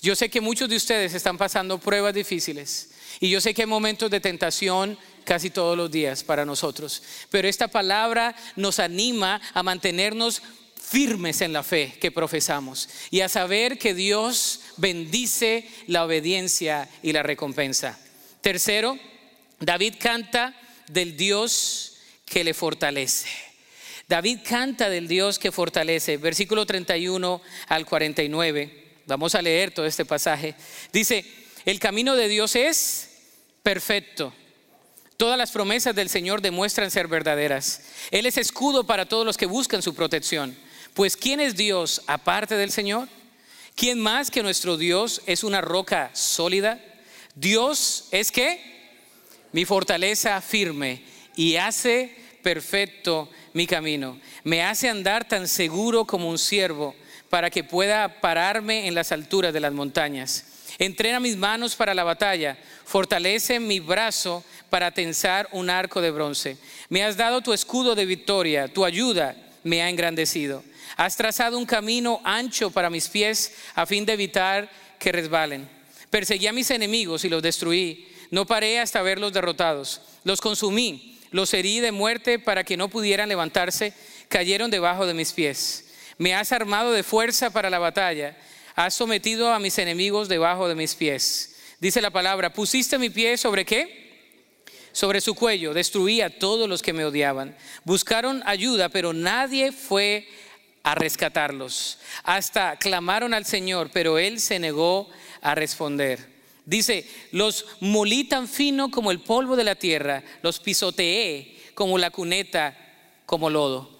[0.02, 3.68] Yo sé que muchos de ustedes están pasando pruebas difíciles y yo sé que hay
[3.68, 9.62] momentos de tentación casi todos los días para nosotros, pero esta palabra nos anima a
[9.62, 10.42] mantenernos
[10.80, 17.12] firmes en la fe que profesamos y a saber que Dios bendice la obediencia y
[17.12, 17.98] la recompensa.
[18.40, 18.98] Tercero,
[19.60, 23.49] David canta del Dios que le fortalece.
[24.10, 26.16] David canta del Dios que fortalece.
[26.16, 29.02] Versículo 31 al 49.
[29.06, 30.56] Vamos a leer todo este pasaje.
[30.92, 31.24] Dice,
[31.64, 33.08] el camino de Dios es
[33.62, 34.34] perfecto.
[35.16, 37.82] Todas las promesas del Señor demuestran ser verdaderas.
[38.10, 40.58] Él es escudo para todos los que buscan su protección.
[40.94, 43.06] Pues ¿quién es Dios aparte del Señor?
[43.76, 46.84] ¿Quién más que nuestro Dios es una roca sólida?
[47.36, 48.60] Dios es que
[49.52, 51.04] mi fortaleza firme
[51.36, 54.18] y hace perfecto mi camino.
[54.44, 56.94] Me hace andar tan seguro como un siervo
[57.28, 60.46] para que pueda pararme en las alturas de las montañas.
[60.78, 66.56] Entrena mis manos para la batalla, fortalece mi brazo para tensar un arco de bronce.
[66.88, 70.64] Me has dado tu escudo de victoria, tu ayuda me ha engrandecido.
[70.96, 75.68] Has trazado un camino ancho para mis pies a fin de evitar que resbalen.
[76.10, 78.08] Perseguí a mis enemigos y los destruí.
[78.30, 80.00] No paré hasta verlos derrotados.
[80.24, 83.92] Los consumí, los herí de muerte para que no pudieran levantarse.
[84.28, 85.86] Cayeron debajo de mis pies.
[86.18, 88.36] Me has armado de fuerza para la batalla.
[88.74, 91.56] Has sometido a mis enemigos debajo de mis pies.
[91.80, 94.00] Dice la palabra, pusiste mi pie sobre qué?
[94.92, 97.56] sobre su cuello, destruí a todos los que me odiaban.
[97.84, 100.26] Buscaron ayuda, pero nadie fue
[100.82, 101.98] a rescatarlos.
[102.24, 105.08] Hasta clamaron al Señor, pero Él se negó
[105.42, 106.39] a responder.
[106.70, 112.12] Dice, los molí tan fino como el polvo de la tierra, los pisoteé como la
[112.12, 112.78] cuneta,
[113.26, 113.90] como lodo.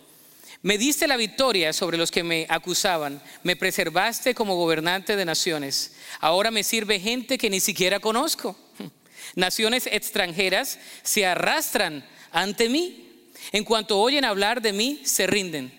[0.63, 5.97] Me diste la victoria sobre los que me acusaban, me preservaste como gobernante de naciones.
[6.21, 8.57] Ahora me sirve gente que ni siquiera conozco.
[9.35, 13.27] Naciones extranjeras se arrastran ante mí.
[13.51, 15.73] En cuanto oyen hablar de mí, se rinden.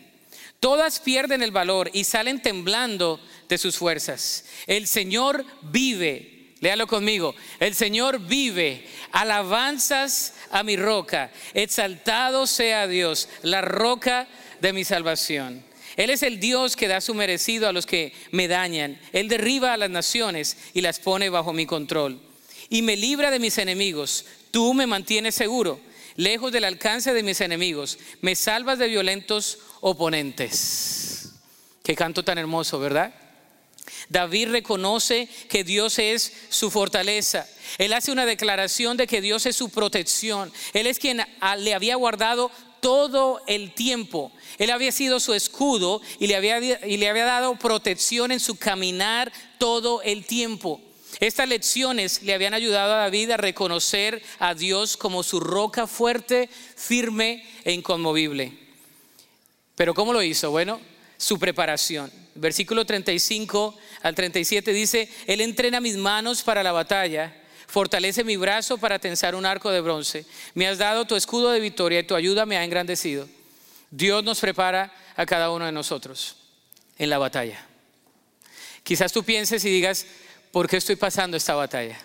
[0.59, 4.43] Todas pierden el valor y salen temblando de sus fuerzas.
[4.67, 6.40] El Señor vive.
[6.61, 7.35] Léalo conmigo.
[7.59, 8.85] El Señor vive.
[9.11, 11.31] Alabanzas a mi roca.
[11.53, 14.27] Exaltado sea Dios, la roca
[14.61, 15.63] de mi salvación.
[15.97, 18.97] Él es el Dios que da su merecido a los que me dañan.
[19.11, 22.21] Él derriba a las naciones y las pone bajo mi control
[22.71, 24.25] y me libra de mis enemigos.
[24.49, 25.79] Tú me mantienes seguro,
[26.15, 27.99] lejos del alcance de mis enemigos.
[28.21, 31.33] Me salvas de violentos oponentes.
[31.83, 33.13] Qué canto tan hermoso, ¿verdad?
[34.11, 37.47] David reconoce que Dios es su fortaleza.
[37.77, 40.51] Él hace una declaración de que Dios es su protección.
[40.73, 41.25] Él es quien
[41.59, 44.33] le había guardado todo el tiempo.
[44.57, 48.57] Él había sido su escudo y le había, y le había dado protección en su
[48.57, 50.81] caminar todo el tiempo.
[51.21, 56.49] Estas lecciones le habían ayudado a David a reconocer a Dios como su roca fuerte,
[56.75, 58.51] firme e inconmovible.
[59.75, 60.51] Pero ¿cómo lo hizo?
[60.51, 60.81] Bueno,
[61.15, 62.20] su preparación.
[62.35, 67.35] Versículo 35 al 37 dice, Él entrena mis manos para la batalla,
[67.67, 70.25] fortalece mi brazo para tensar un arco de bronce.
[70.53, 73.27] Me has dado tu escudo de victoria y tu ayuda me ha engrandecido.
[73.89, 76.37] Dios nos prepara a cada uno de nosotros
[76.97, 77.65] en la batalla.
[78.83, 80.05] Quizás tú pienses y digas,
[80.51, 81.97] ¿por qué estoy pasando esta batalla?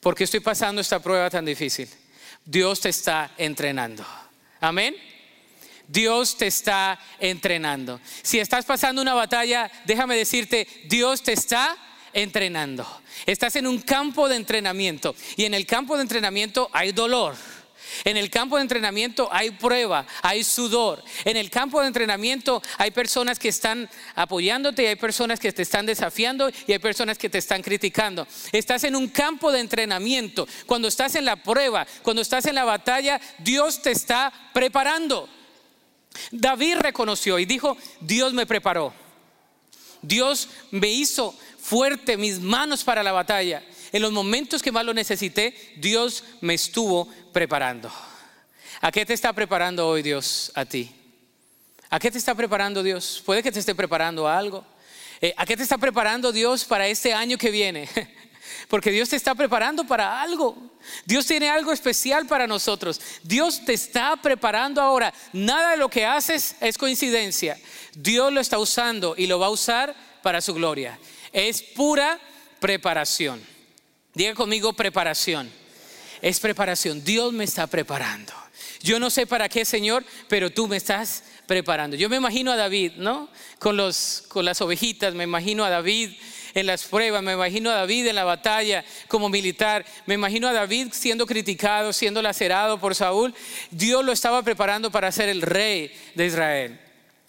[0.00, 1.88] ¿Por qué estoy pasando esta prueba tan difícil?
[2.44, 4.04] Dios te está entrenando.
[4.60, 4.96] Amén.
[5.88, 8.00] Dios te está entrenando.
[8.22, 11.76] Si estás pasando una batalla, déjame decirte, Dios te está
[12.12, 12.86] entrenando.
[13.26, 17.34] Estás en un campo de entrenamiento y en el campo de entrenamiento hay dolor.
[18.04, 21.02] En el campo de entrenamiento hay prueba, hay sudor.
[21.24, 25.62] En el campo de entrenamiento hay personas que están apoyándote y hay personas que te
[25.62, 28.26] están desafiando y hay personas que te están criticando.
[28.52, 30.46] Estás en un campo de entrenamiento.
[30.66, 35.28] Cuando estás en la prueba, cuando estás en la batalla, Dios te está preparando.
[36.30, 38.92] David reconoció y dijo, Dios me preparó.
[40.02, 43.62] Dios me hizo fuerte mis manos para la batalla.
[43.92, 47.90] En los momentos que más lo necesité, Dios me estuvo preparando.
[48.80, 50.94] ¿A qué te está preparando hoy Dios a ti?
[51.90, 53.22] ¿A qué te está preparando Dios?
[53.24, 54.64] Puede que te esté preparando algo.
[55.20, 57.88] Eh, ¿A qué te está preparando Dios para este año que viene?
[58.68, 60.56] Porque Dios te está preparando para algo.
[61.04, 63.00] Dios tiene algo especial para nosotros.
[63.22, 65.12] Dios te está preparando ahora.
[65.32, 67.58] Nada de lo que haces es coincidencia.
[67.94, 70.98] Dios lo está usando y lo va a usar para su gloria.
[71.32, 72.18] Es pura
[72.60, 73.42] preparación.
[74.14, 75.50] Diga conmigo preparación.
[76.20, 77.04] Es preparación.
[77.04, 78.32] Dios me está preparando.
[78.80, 81.96] Yo no sé para qué, Señor, pero tú me estás preparando.
[81.96, 83.28] Yo me imagino a David, ¿no?
[83.58, 86.12] Con, los, con las ovejitas, me imagino a David
[86.58, 90.52] en las pruebas, me imagino a David en la batalla como militar, me imagino a
[90.52, 93.34] David siendo criticado, siendo lacerado por Saúl.
[93.70, 96.80] Dios lo estaba preparando para ser el rey de Israel.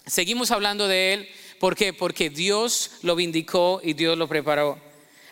[0.05, 1.93] Seguimos hablando de él, ¿por qué?
[1.93, 4.79] Porque Dios lo vindicó y Dios lo preparó.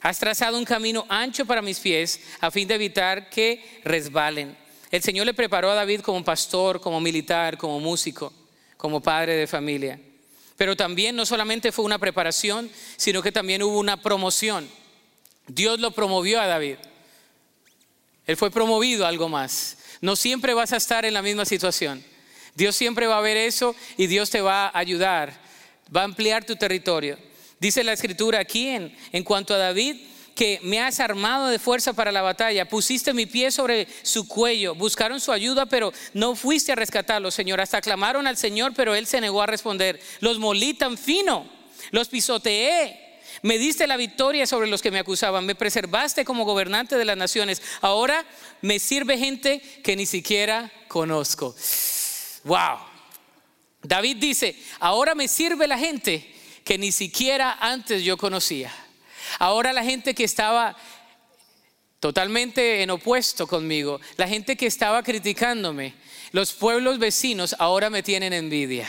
[0.01, 4.55] Has trazado un camino ancho para mis pies a fin de evitar que resbalen.
[4.91, 8.31] El Señor le preparó a David como pastor, como militar, como músico,
[8.77, 9.99] como padre de familia.
[10.57, 14.67] Pero también no solamente fue una preparación, sino que también hubo una promoción.
[15.47, 16.77] Dios lo promovió a David.
[18.25, 19.77] Él fue promovido a algo más.
[20.01, 22.03] No siempre vas a estar en la misma situación.
[22.55, 25.39] Dios siempre va a ver eso y Dios te va a ayudar,
[25.95, 27.17] va a ampliar tu territorio.
[27.59, 29.95] Dice la escritura aquí en, en cuanto a David,
[30.37, 34.75] que me has armado de fuerza para la batalla, pusiste mi pie sobre su cuello,
[34.75, 37.59] buscaron su ayuda, pero no fuiste a rescatarlo, Señor.
[37.59, 39.99] Hasta clamaron al Señor, pero Él se negó a responder.
[40.19, 41.49] Los molí tan fino,
[41.89, 43.19] los pisoteé.
[43.41, 47.17] Me diste la victoria sobre los que me acusaban, me preservaste como gobernante de las
[47.17, 47.63] naciones.
[47.81, 48.23] Ahora
[48.61, 51.55] me sirve gente que ni siquiera conozco.
[52.43, 52.77] Wow.
[53.81, 56.31] David dice, ahora me sirve la gente
[56.63, 58.71] que ni siquiera antes yo conocía.
[59.39, 60.75] Ahora la gente que estaba
[61.99, 65.93] totalmente en opuesto conmigo, la gente que estaba criticándome,
[66.31, 68.87] los pueblos vecinos ahora me tienen envidia.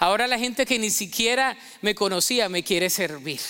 [0.00, 3.40] Ahora la gente que ni siquiera me conocía me quiere servir,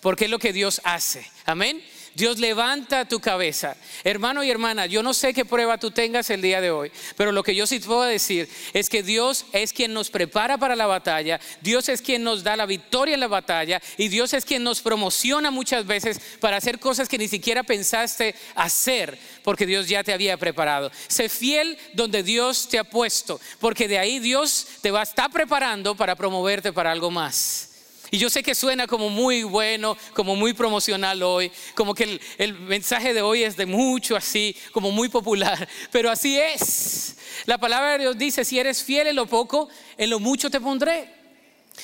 [0.00, 1.26] porque es lo que Dios hace.
[1.44, 1.82] Amén.
[2.16, 3.76] Dios levanta tu cabeza.
[4.02, 7.30] Hermano y hermana, yo no sé qué prueba tú tengas el día de hoy, pero
[7.30, 10.86] lo que yo sí puedo decir es que Dios es quien nos prepara para la
[10.86, 14.64] batalla, Dios es quien nos da la victoria en la batalla y Dios es quien
[14.64, 20.02] nos promociona muchas veces para hacer cosas que ni siquiera pensaste hacer, porque Dios ya
[20.02, 20.90] te había preparado.
[21.08, 25.30] Sé fiel donde Dios te ha puesto, porque de ahí Dios te va a estar
[25.30, 27.75] preparando para promoverte para algo más.
[28.16, 32.54] Y yo sé que suena como muy bueno, como muy promocional hoy, como que el,
[32.60, 37.18] mensaje de hoy es de mucho así, como muy popular, pero así es.
[37.44, 40.62] La palabra de Dios dice, si eres fiel en lo poco, en lo mucho te
[40.62, 41.12] pondré.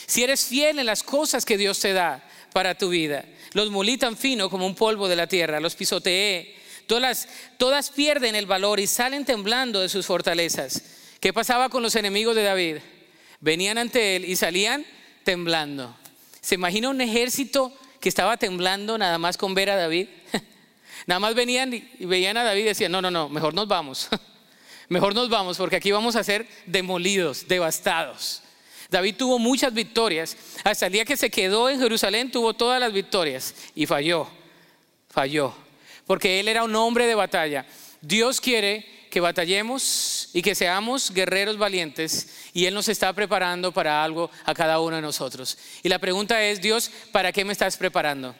[0.06, 3.98] Si eres fiel en las cosas que Dios te da para tu vida, los molí
[3.98, 6.56] tan fino como un polvo de la tierra, los pisoteé,
[6.86, 7.28] todas,
[7.58, 10.82] todas pierden el valor y salen temblando de sus fortalezas.
[11.20, 12.76] ¿Qué pasaba con los enemigos de David?
[13.40, 14.86] Venían ante él y salían
[15.24, 15.94] temblando.
[16.42, 20.08] ¿Se imagina un ejército que estaba temblando nada más con ver a David?
[21.06, 24.08] nada más venían y veían a David y decían, no, no, no, mejor nos vamos.
[24.88, 28.42] mejor nos vamos porque aquí vamos a ser demolidos, devastados.
[28.90, 30.36] David tuvo muchas victorias.
[30.64, 34.26] Hasta el día que se quedó en Jerusalén tuvo todas las victorias y falló,
[35.08, 35.54] falló.
[36.06, 37.64] Porque él era un hombre de batalla.
[38.00, 44.02] Dios quiere que batallemos y que seamos guerreros valientes y Él nos está preparando para
[44.02, 45.58] algo a cada uno de nosotros.
[45.82, 48.34] Y la pregunta es, Dios, ¿para qué me estás preparando?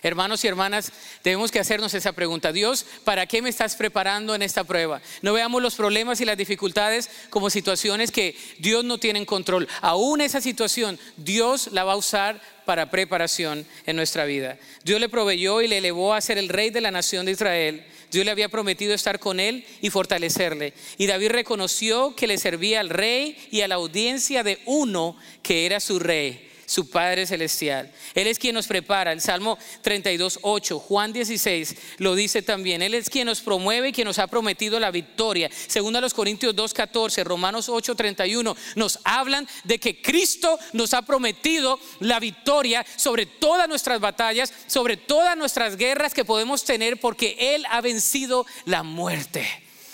[0.00, 0.92] Hermanos y hermanas,
[1.24, 2.52] debemos que hacernos esa pregunta.
[2.52, 5.00] Dios, ¿para qué me estás preparando en esta prueba?
[5.22, 9.66] No veamos los problemas y las dificultades como situaciones que Dios no tiene en control.
[9.80, 14.58] Aún esa situación, Dios la va a usar para preparación en nuestra vida.
[14.84, 17.84] Dios le proveyó y le elevó a ser el rey de la nación de Israel
[18.10, 20.72] Dios le había prometido estar con él y fortalecerle.
[20.96, 25.66] Y David reconoció que le servía al rey y a la audiencia de uno que
[25.66, 26.48] era su rey.
[26.68, 27.90] Su Padre Celestial.
[28.14, 29.10] Él es quien nos prepara.
[29.10, 32.82] El Salmo 32, 8, Juan 16 lo dice también.
[32.82, 35.50] Él es quien nos promueve y quien nos ha prometido la victoria.
[35.66, 40.92] Según a los Corintios 2, 14, Romanos 8, 31, nos hablan de que Cristo nos
[40.92, 47.00] ha prometido la victoria sobre todas nuestras batallas, sobre todas nuestras guerras que podemos tener
[47.00, 49.48] porque Él ha vencido la muerte.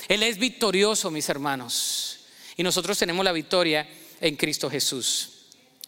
[0.09, 2.27] Él es victorioso, mis hermanos.
[2.57, 3.89] Y nosotros tenemos la victoria
[4.21, 5.34] en Cristo Jesús.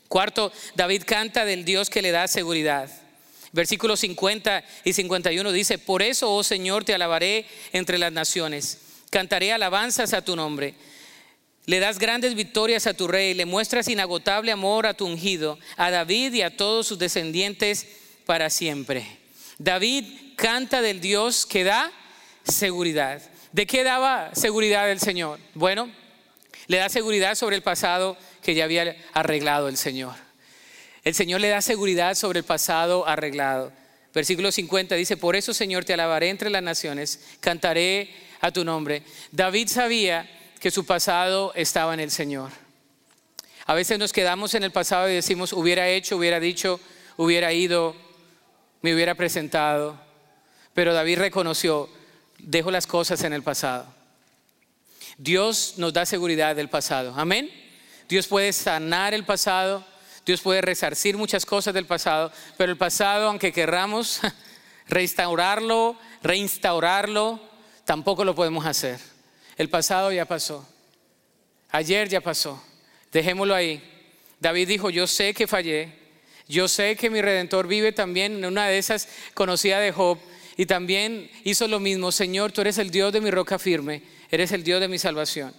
[0.08, 2.90] Cuarto, David canta del Dios que le da seguridad.
[3.52, 8.78] Versículos 50 y 51 dice, por eso, oh Señor, te alabaré entre las naciones,
[9.10, 10.74] cantaré alabanzas a tu nombre.
[11.64, 15.90] Le das grandes victorias a tu rey, le muestras inagotable amor a tu ungido, a
[15.90, 17.86] David y a todos sus descendientes
[18.24, 19.06] para siempre.
[19.58, 20.04] David
[20.36, 21.90] canta del Dios que da
[22.44, 23.22] seguridad.
[23.52, 25.40] ¿De qué daba seguridad el Señor?
[25.54, 25.90] Bueno,
[26.66, 30.14] le da seguridad sobre el pasado que ya había arreglado el Señor.
[31.04, 33.72] El Señor le da seguridad sobre el pasado arreglado.
[34.12, 38.10] Versículo 50 dice, por eso Señor te alabaré entre las naciones, cantaré
[38.40, 39.02] a tu nombre.
[39.30, 42.50] David sabía que su pasado estaba en el Señor.
[43.66, 46.80] A veces nos quedamos en el pasado y decimos, hubiera hecho, hubiera dicho,
[47.16, 47.94] hubiera ido,
[48.80, 50.00] me hubiera presentado.
[50.72, 51.88] Pero David reconoció,
[52.38, 53.86] dejo las cosas en el pasado.
[55.18, 57.14] Dios nos da seguridad del pasado.
[57.16, 57.50] Amén.
[58.08, 59.84] Dios puede sanar el pasado,
[60.24, 64.20] Dios puede resarcir muchas cosas del pasado, pero el pasado, aunque querramos
[64.88, 67.40] restaurarlo, reinstaurarlo,
[67.84, 69.00] tampoco lo podemos hacer.
[69.56, 70.68] El pasado ya pasó.
[71.70, 72.62] Ayer ya pasó.
[73.12, 73.82] Dejémoslo ahí.
[74.40, 75.92] David dijo, yo sé que fallé,
[76.48, 80.18] yo sé que mi redentor vive también en una de esas conocidas de Job
[80.56, 82.12] y también hizo lo mismo.
[82.12, 85.54] Señor, tú eres el Dios de mi roca firme, eres el Dios de mi salvación.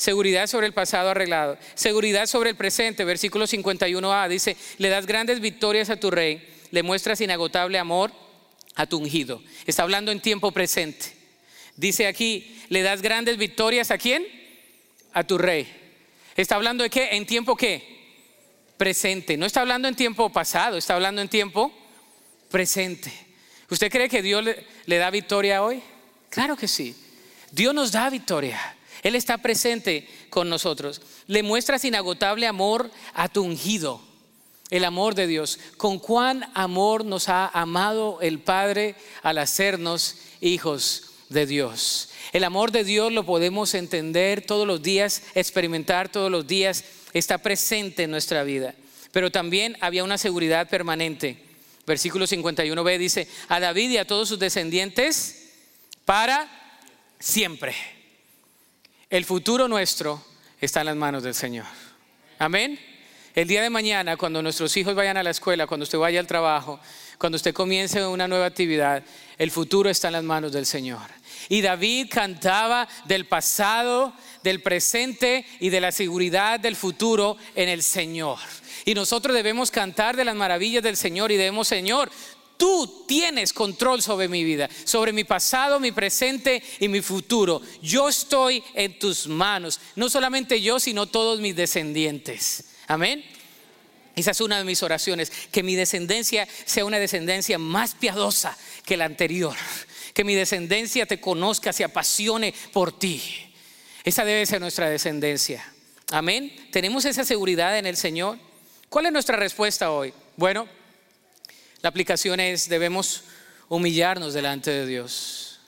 [0.00, 1.58] Seguridad sobre el pasado arreglado.
[1.74, 3.04] Seguridad sobre el presente.
[3.04, 8.10] Versículo 51a dice, le das grandes victorias a tu rey, le muestras inagotable amor
[8.76, 9.42] a tu ungido.
[9.66, 11.12] Está hablando en tiempo presente.
[11.76, 14.26] Dice aquí, le das grandes victorias a quién?
[15.12, 15.68] A tu rey.
[16.34, 17.10] Está hablando de qué?
[17.12, 17.82] En tiempo qué?
[18.78, 19.36] Presente.
[19.36, 21.70] No está hablando en tiempo pasado, está hablando en tiempo
[22.50, 23.12] presente.
[23.68, 25.82] ¿Usted cree que Dios le, le da victoria hoy?
[26.30, 26.96] Claro que sí.
[27.52, 28.76] Dios nos da victoria.
[29.02, 31.00] Él está presente con nosotros.
[31.26, 34.00] Le muestras inagotable amor a tu ungido,
[34.70, 35.58] el amor de Dios.
[35.76, 42.10] Con cuán amor nos ha amado el Padre al hacernos hijos de Dios.
[42.32, 47.38] El amor de Dios lo podemos entender todos los días, experimentar todos los días, está
[47.38, 48.74] presente en nuestra vida.
[49.12, 51.42] Pero también había una seguridad permanente.
[51.86, 55.48] Versículo 51b dice, a David y a todos sus descendientes
[56.04, 56.59] para
[57.20, 57.74] siempre.
[59.08, 60.24] El futuro nuestro
[60.60, 61.66] está en las manos del Señor.
[62.38, 62.80] Amén.
[63.34, 66.26] El día de mañana, cuando nuestros hijos vayan a la escuela, cuando usted vaya al
[66.26, 66.80] trabajo,
[67.16, 69.04] cuando usted comience una nueva actividad,
[69.38, 71.02] el futuro está en las manos del Señor.
[71.48, 74.12] Y David cantaba del pasado,
[74.42, 78.38] del presente y de la seguridad del futuro en el Señor.
[78.84, 82.10] Y nosotros debemos cantar de las maravillas del Señor y debemos, Señor,
[82.60, 87.62] Tú tienes control sobre mi vida, sobre mi pasado, mi presente y mi futuro.
[87.80, 89.80] Yo estoy en tus manos.
[89.96, 92.66] No solamente yo, sino todos mis descendientes.
[92.86, 93.24] Amén.
[94.14, 98.54] Esa es una de mis oraciones, que mi descendencia sea una descendencia más piadosa
[98.84, 99.56] que la anterior.
[100.12, 103.22] Que mi descendencia te conozca, se apasione por ti.
[104.04, 105.66] Esa debe ser nuestra descendencia.
[106.10, 106.54] Amén.
[106.72, 108.36] ¿Tenemos esa seguridad en el Señor?
[108.90, 110.12] ¿Cuál es nuestra respuesta hoy?
[110.36, 110.68] Bueno,
[111.82, 113.24] la aplicación es, debemos
[113.68, 115.60] humillarnos delante de Dios.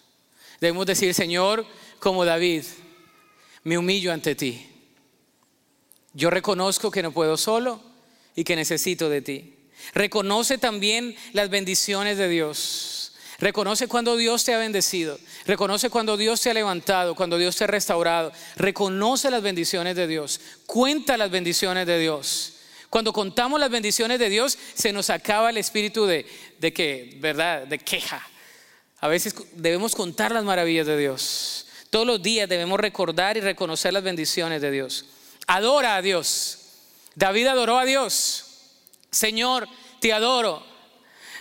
[0.60, 1.66] Debemos decir, Señor,
[1.98, 2.64] como David,
[3.64, 4.68] me humillo ante ti.
[6.12, 7.80] Yo reconozco que no puedo solo
[8.34, 9.54] y que necesito de ti.
[9.94, 13.12] Reconoce también las bendiciones de Dios.
[13.38, 15.18] Reconoce cuando Dios te ha bendecido.
[15.46, 18.32] Reconoce cuando Dios te ha levantado, cuando Dios te ha restaurado.
[18.56, 20.40] Reconoce las bendiciones de Dios.
[20.66, 22.52] Cuenta las bendiciones de Dios.
[22.92, 26.26] Cuando contamos las bendiciones de Dios, se nos acaba el espíritu de,
[26.58, 27.66] de que, ¿verdad?
[27.66, 28.20] De queja.
[29.00, 31.68] A veces debemos contar las maravillas de Dios.
[31.88, 35.06] Todos los días debemos recordar y reconocer las bendiciones de Dios.
[35.46, 36.58] Adora a Dios.
[37.14, 38.44] David adoró a Dios.
[39.10, 39.66] Señor,
[39.98, 40.62] te adoro.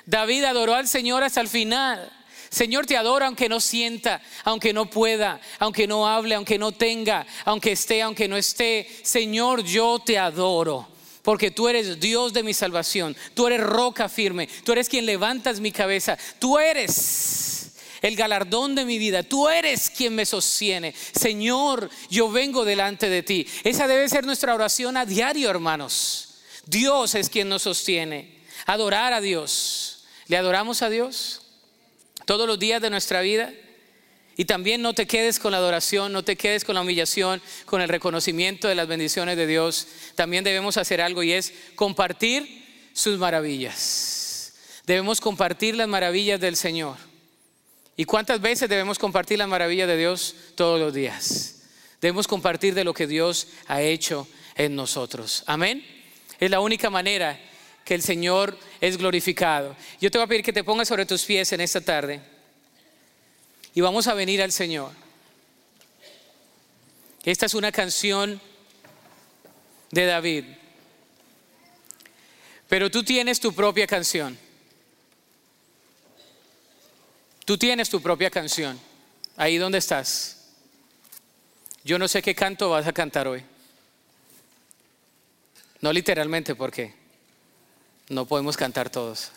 [0.05, 2.09] David adoró al Señor hasta el final.
[2.49, 7.27] Señor, te adoro aunque no sienta, aunque no pueda, aunque no hable, aunque no tenga,
[7.43, 8.87] aunque esté, aunque no esté.
[9.03, 10.90] Señor, yo te adoro
[11.23, 15.59] porque tú eres Dios de mi salvación, tú eres roca firme, tú eres quien levantas
[15.59, 20.93] mi cabeza, tú eres el galardón de mi vida, tú eres quien me sostiene.
[21.13, 23.47] Señor, yo vengo delante de ti.
[23.63, 26.39] Esa debe ser nuestra oración a diario, hermanos.
[26.65, 28.41] Dios es quien nos sostiene.
[28.65, 30.05] Adorar a Dios.
[30.27, 31.41] ¿Le adoramos a Dios
[32.25, 33.53] todos los días de nuestra vida?
[34.37, 37.81] Y también no te quedes con la adoración, no te quedes con la humillación, con
[37.81, 39.87] el reconocimiento de las bendiciones de Dios.
[40.15, 44.53] También debemos hacer algo y es compartir sus maravillas.
[44.85, 46.97] Debemos compartir las maravillas del Señor.
[47.97, 50.35] ¿Y cuántas veces debemos compartir las maravillas de Dios?
[50.55, 51.63] Todos los días.
[51.99, 55.43] Debemos compartir de lo que Dios ha hecho en nosotros.
[55.45, 55.85] Amén.
[56.39, 57.39] Es la única manera
[57.83, 59.75] que el Señor es glorificado.
[59.99, 62.30] Yo te voy a pedir que te pongas sobre tus pies en esta tarde
[63.73, 64.91] y vamos a venir al Señor.
[67.23, 68.41] Esta es una canción
[69.91, 70.45] de David.
[72.67, 74.37] Pero tú tienes tu propia canción.
[77.45, 78.79] Tú tienes tu propia canción.
[79.35, 80.37] Ahí donde estás.
[81.83, 83.43] Yo no sé qué canto vas a cantar hoy.
[85.81, 86.93] No literalmente porque
[88.09, 89.31] no podemos cantar todos.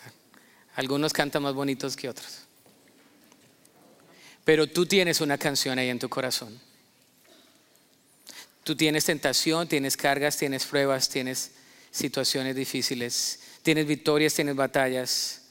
[0.75, 2.44] Algunos cantan más bonitos que otros.
[4.45, 6.57] Pero tú tienes una canción ahí en tu corazón.
[8.63, 11.51] Tú tienes tentación, tienes cargas, tienes pruebas, tienes
[11.91, 15.41] situaciones difíciles, tienes victorias, tienes batallas,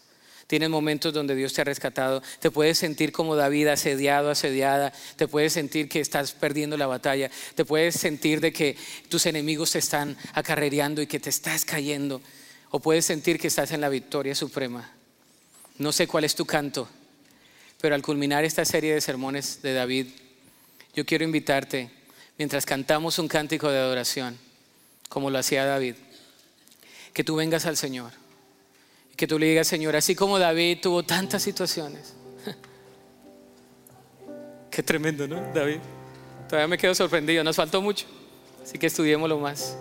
[0.46, 2.22] tienes momentos donde Dios te ha rescatado.
[2.40, 4.92] Te puedes sentir como David, asediado, asediada.
[5.16, 7.30] Te puedes sentir que estás perdiendo la batalla.
[7.54, 8.76] Te puedes sentir de que
[9.08, 12.20] tus enemigos te están acarreando y que te estás cayendo.
[12.70, 14.92] O puedes sentir que estás en la victoria suprema.
[15.78, 16.88] No sé cuál es tu canto.
[17.84, 20.06] Pero al culminar esta serie de sermones de David,
[20.94, 21.90] yo quiero invitarte,
[22.38, 24.38] mientras cantamos un cántico de adoración,
[25.10, 25.96] como lo hacía David,
[27.12, 28.10] que tú vengas al Señor.
[29.16, 32.14] Que tú le digas, Señor, así como David tuvo tantas situaciones.
[34.70, 35.80] Qué tremendo, ¿no, David?
[36.48, 38.06] Todavía me quedo sorprendido, nos faltó mucho,
[38.62, 39.76] así que estudiémoslo más.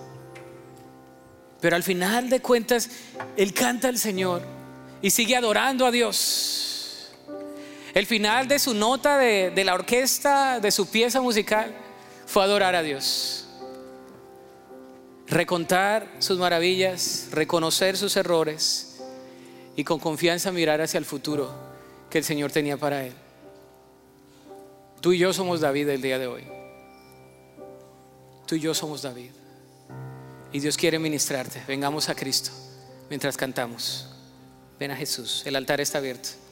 [1.61, 2.89] Pero al final de cuentas,
[3.37, 4.41] Él canta al Señor
[5.01, 6.71] y sigue adorando a Dios.
[7.93, 11.75] El final de su nota de, la orquesta, de su pieza musical,
[12.25, 13.45] fue adorar a Dios.
[15.27, 18.99] Recontar sus maravillas, reconocer sus errores
[19.75, 21.53] y con confianza mirar hacia el futuro
[22.09, 23.13] que el Señor tenía para él.
[24.99, 26.43] Tú y yo somos David el día de hoy.
[28.47, 29.31] Tú y yo somos David.
[30.51, 31.61] Y Dios quiere ministrarte.
[31.67, 32.51] Vengamos a Cristo
[33.09, 34.07] mientras cantamos.
[34.79, 35.43] Ven a Jesús.
[35.45, 36.42] El altar está abierto.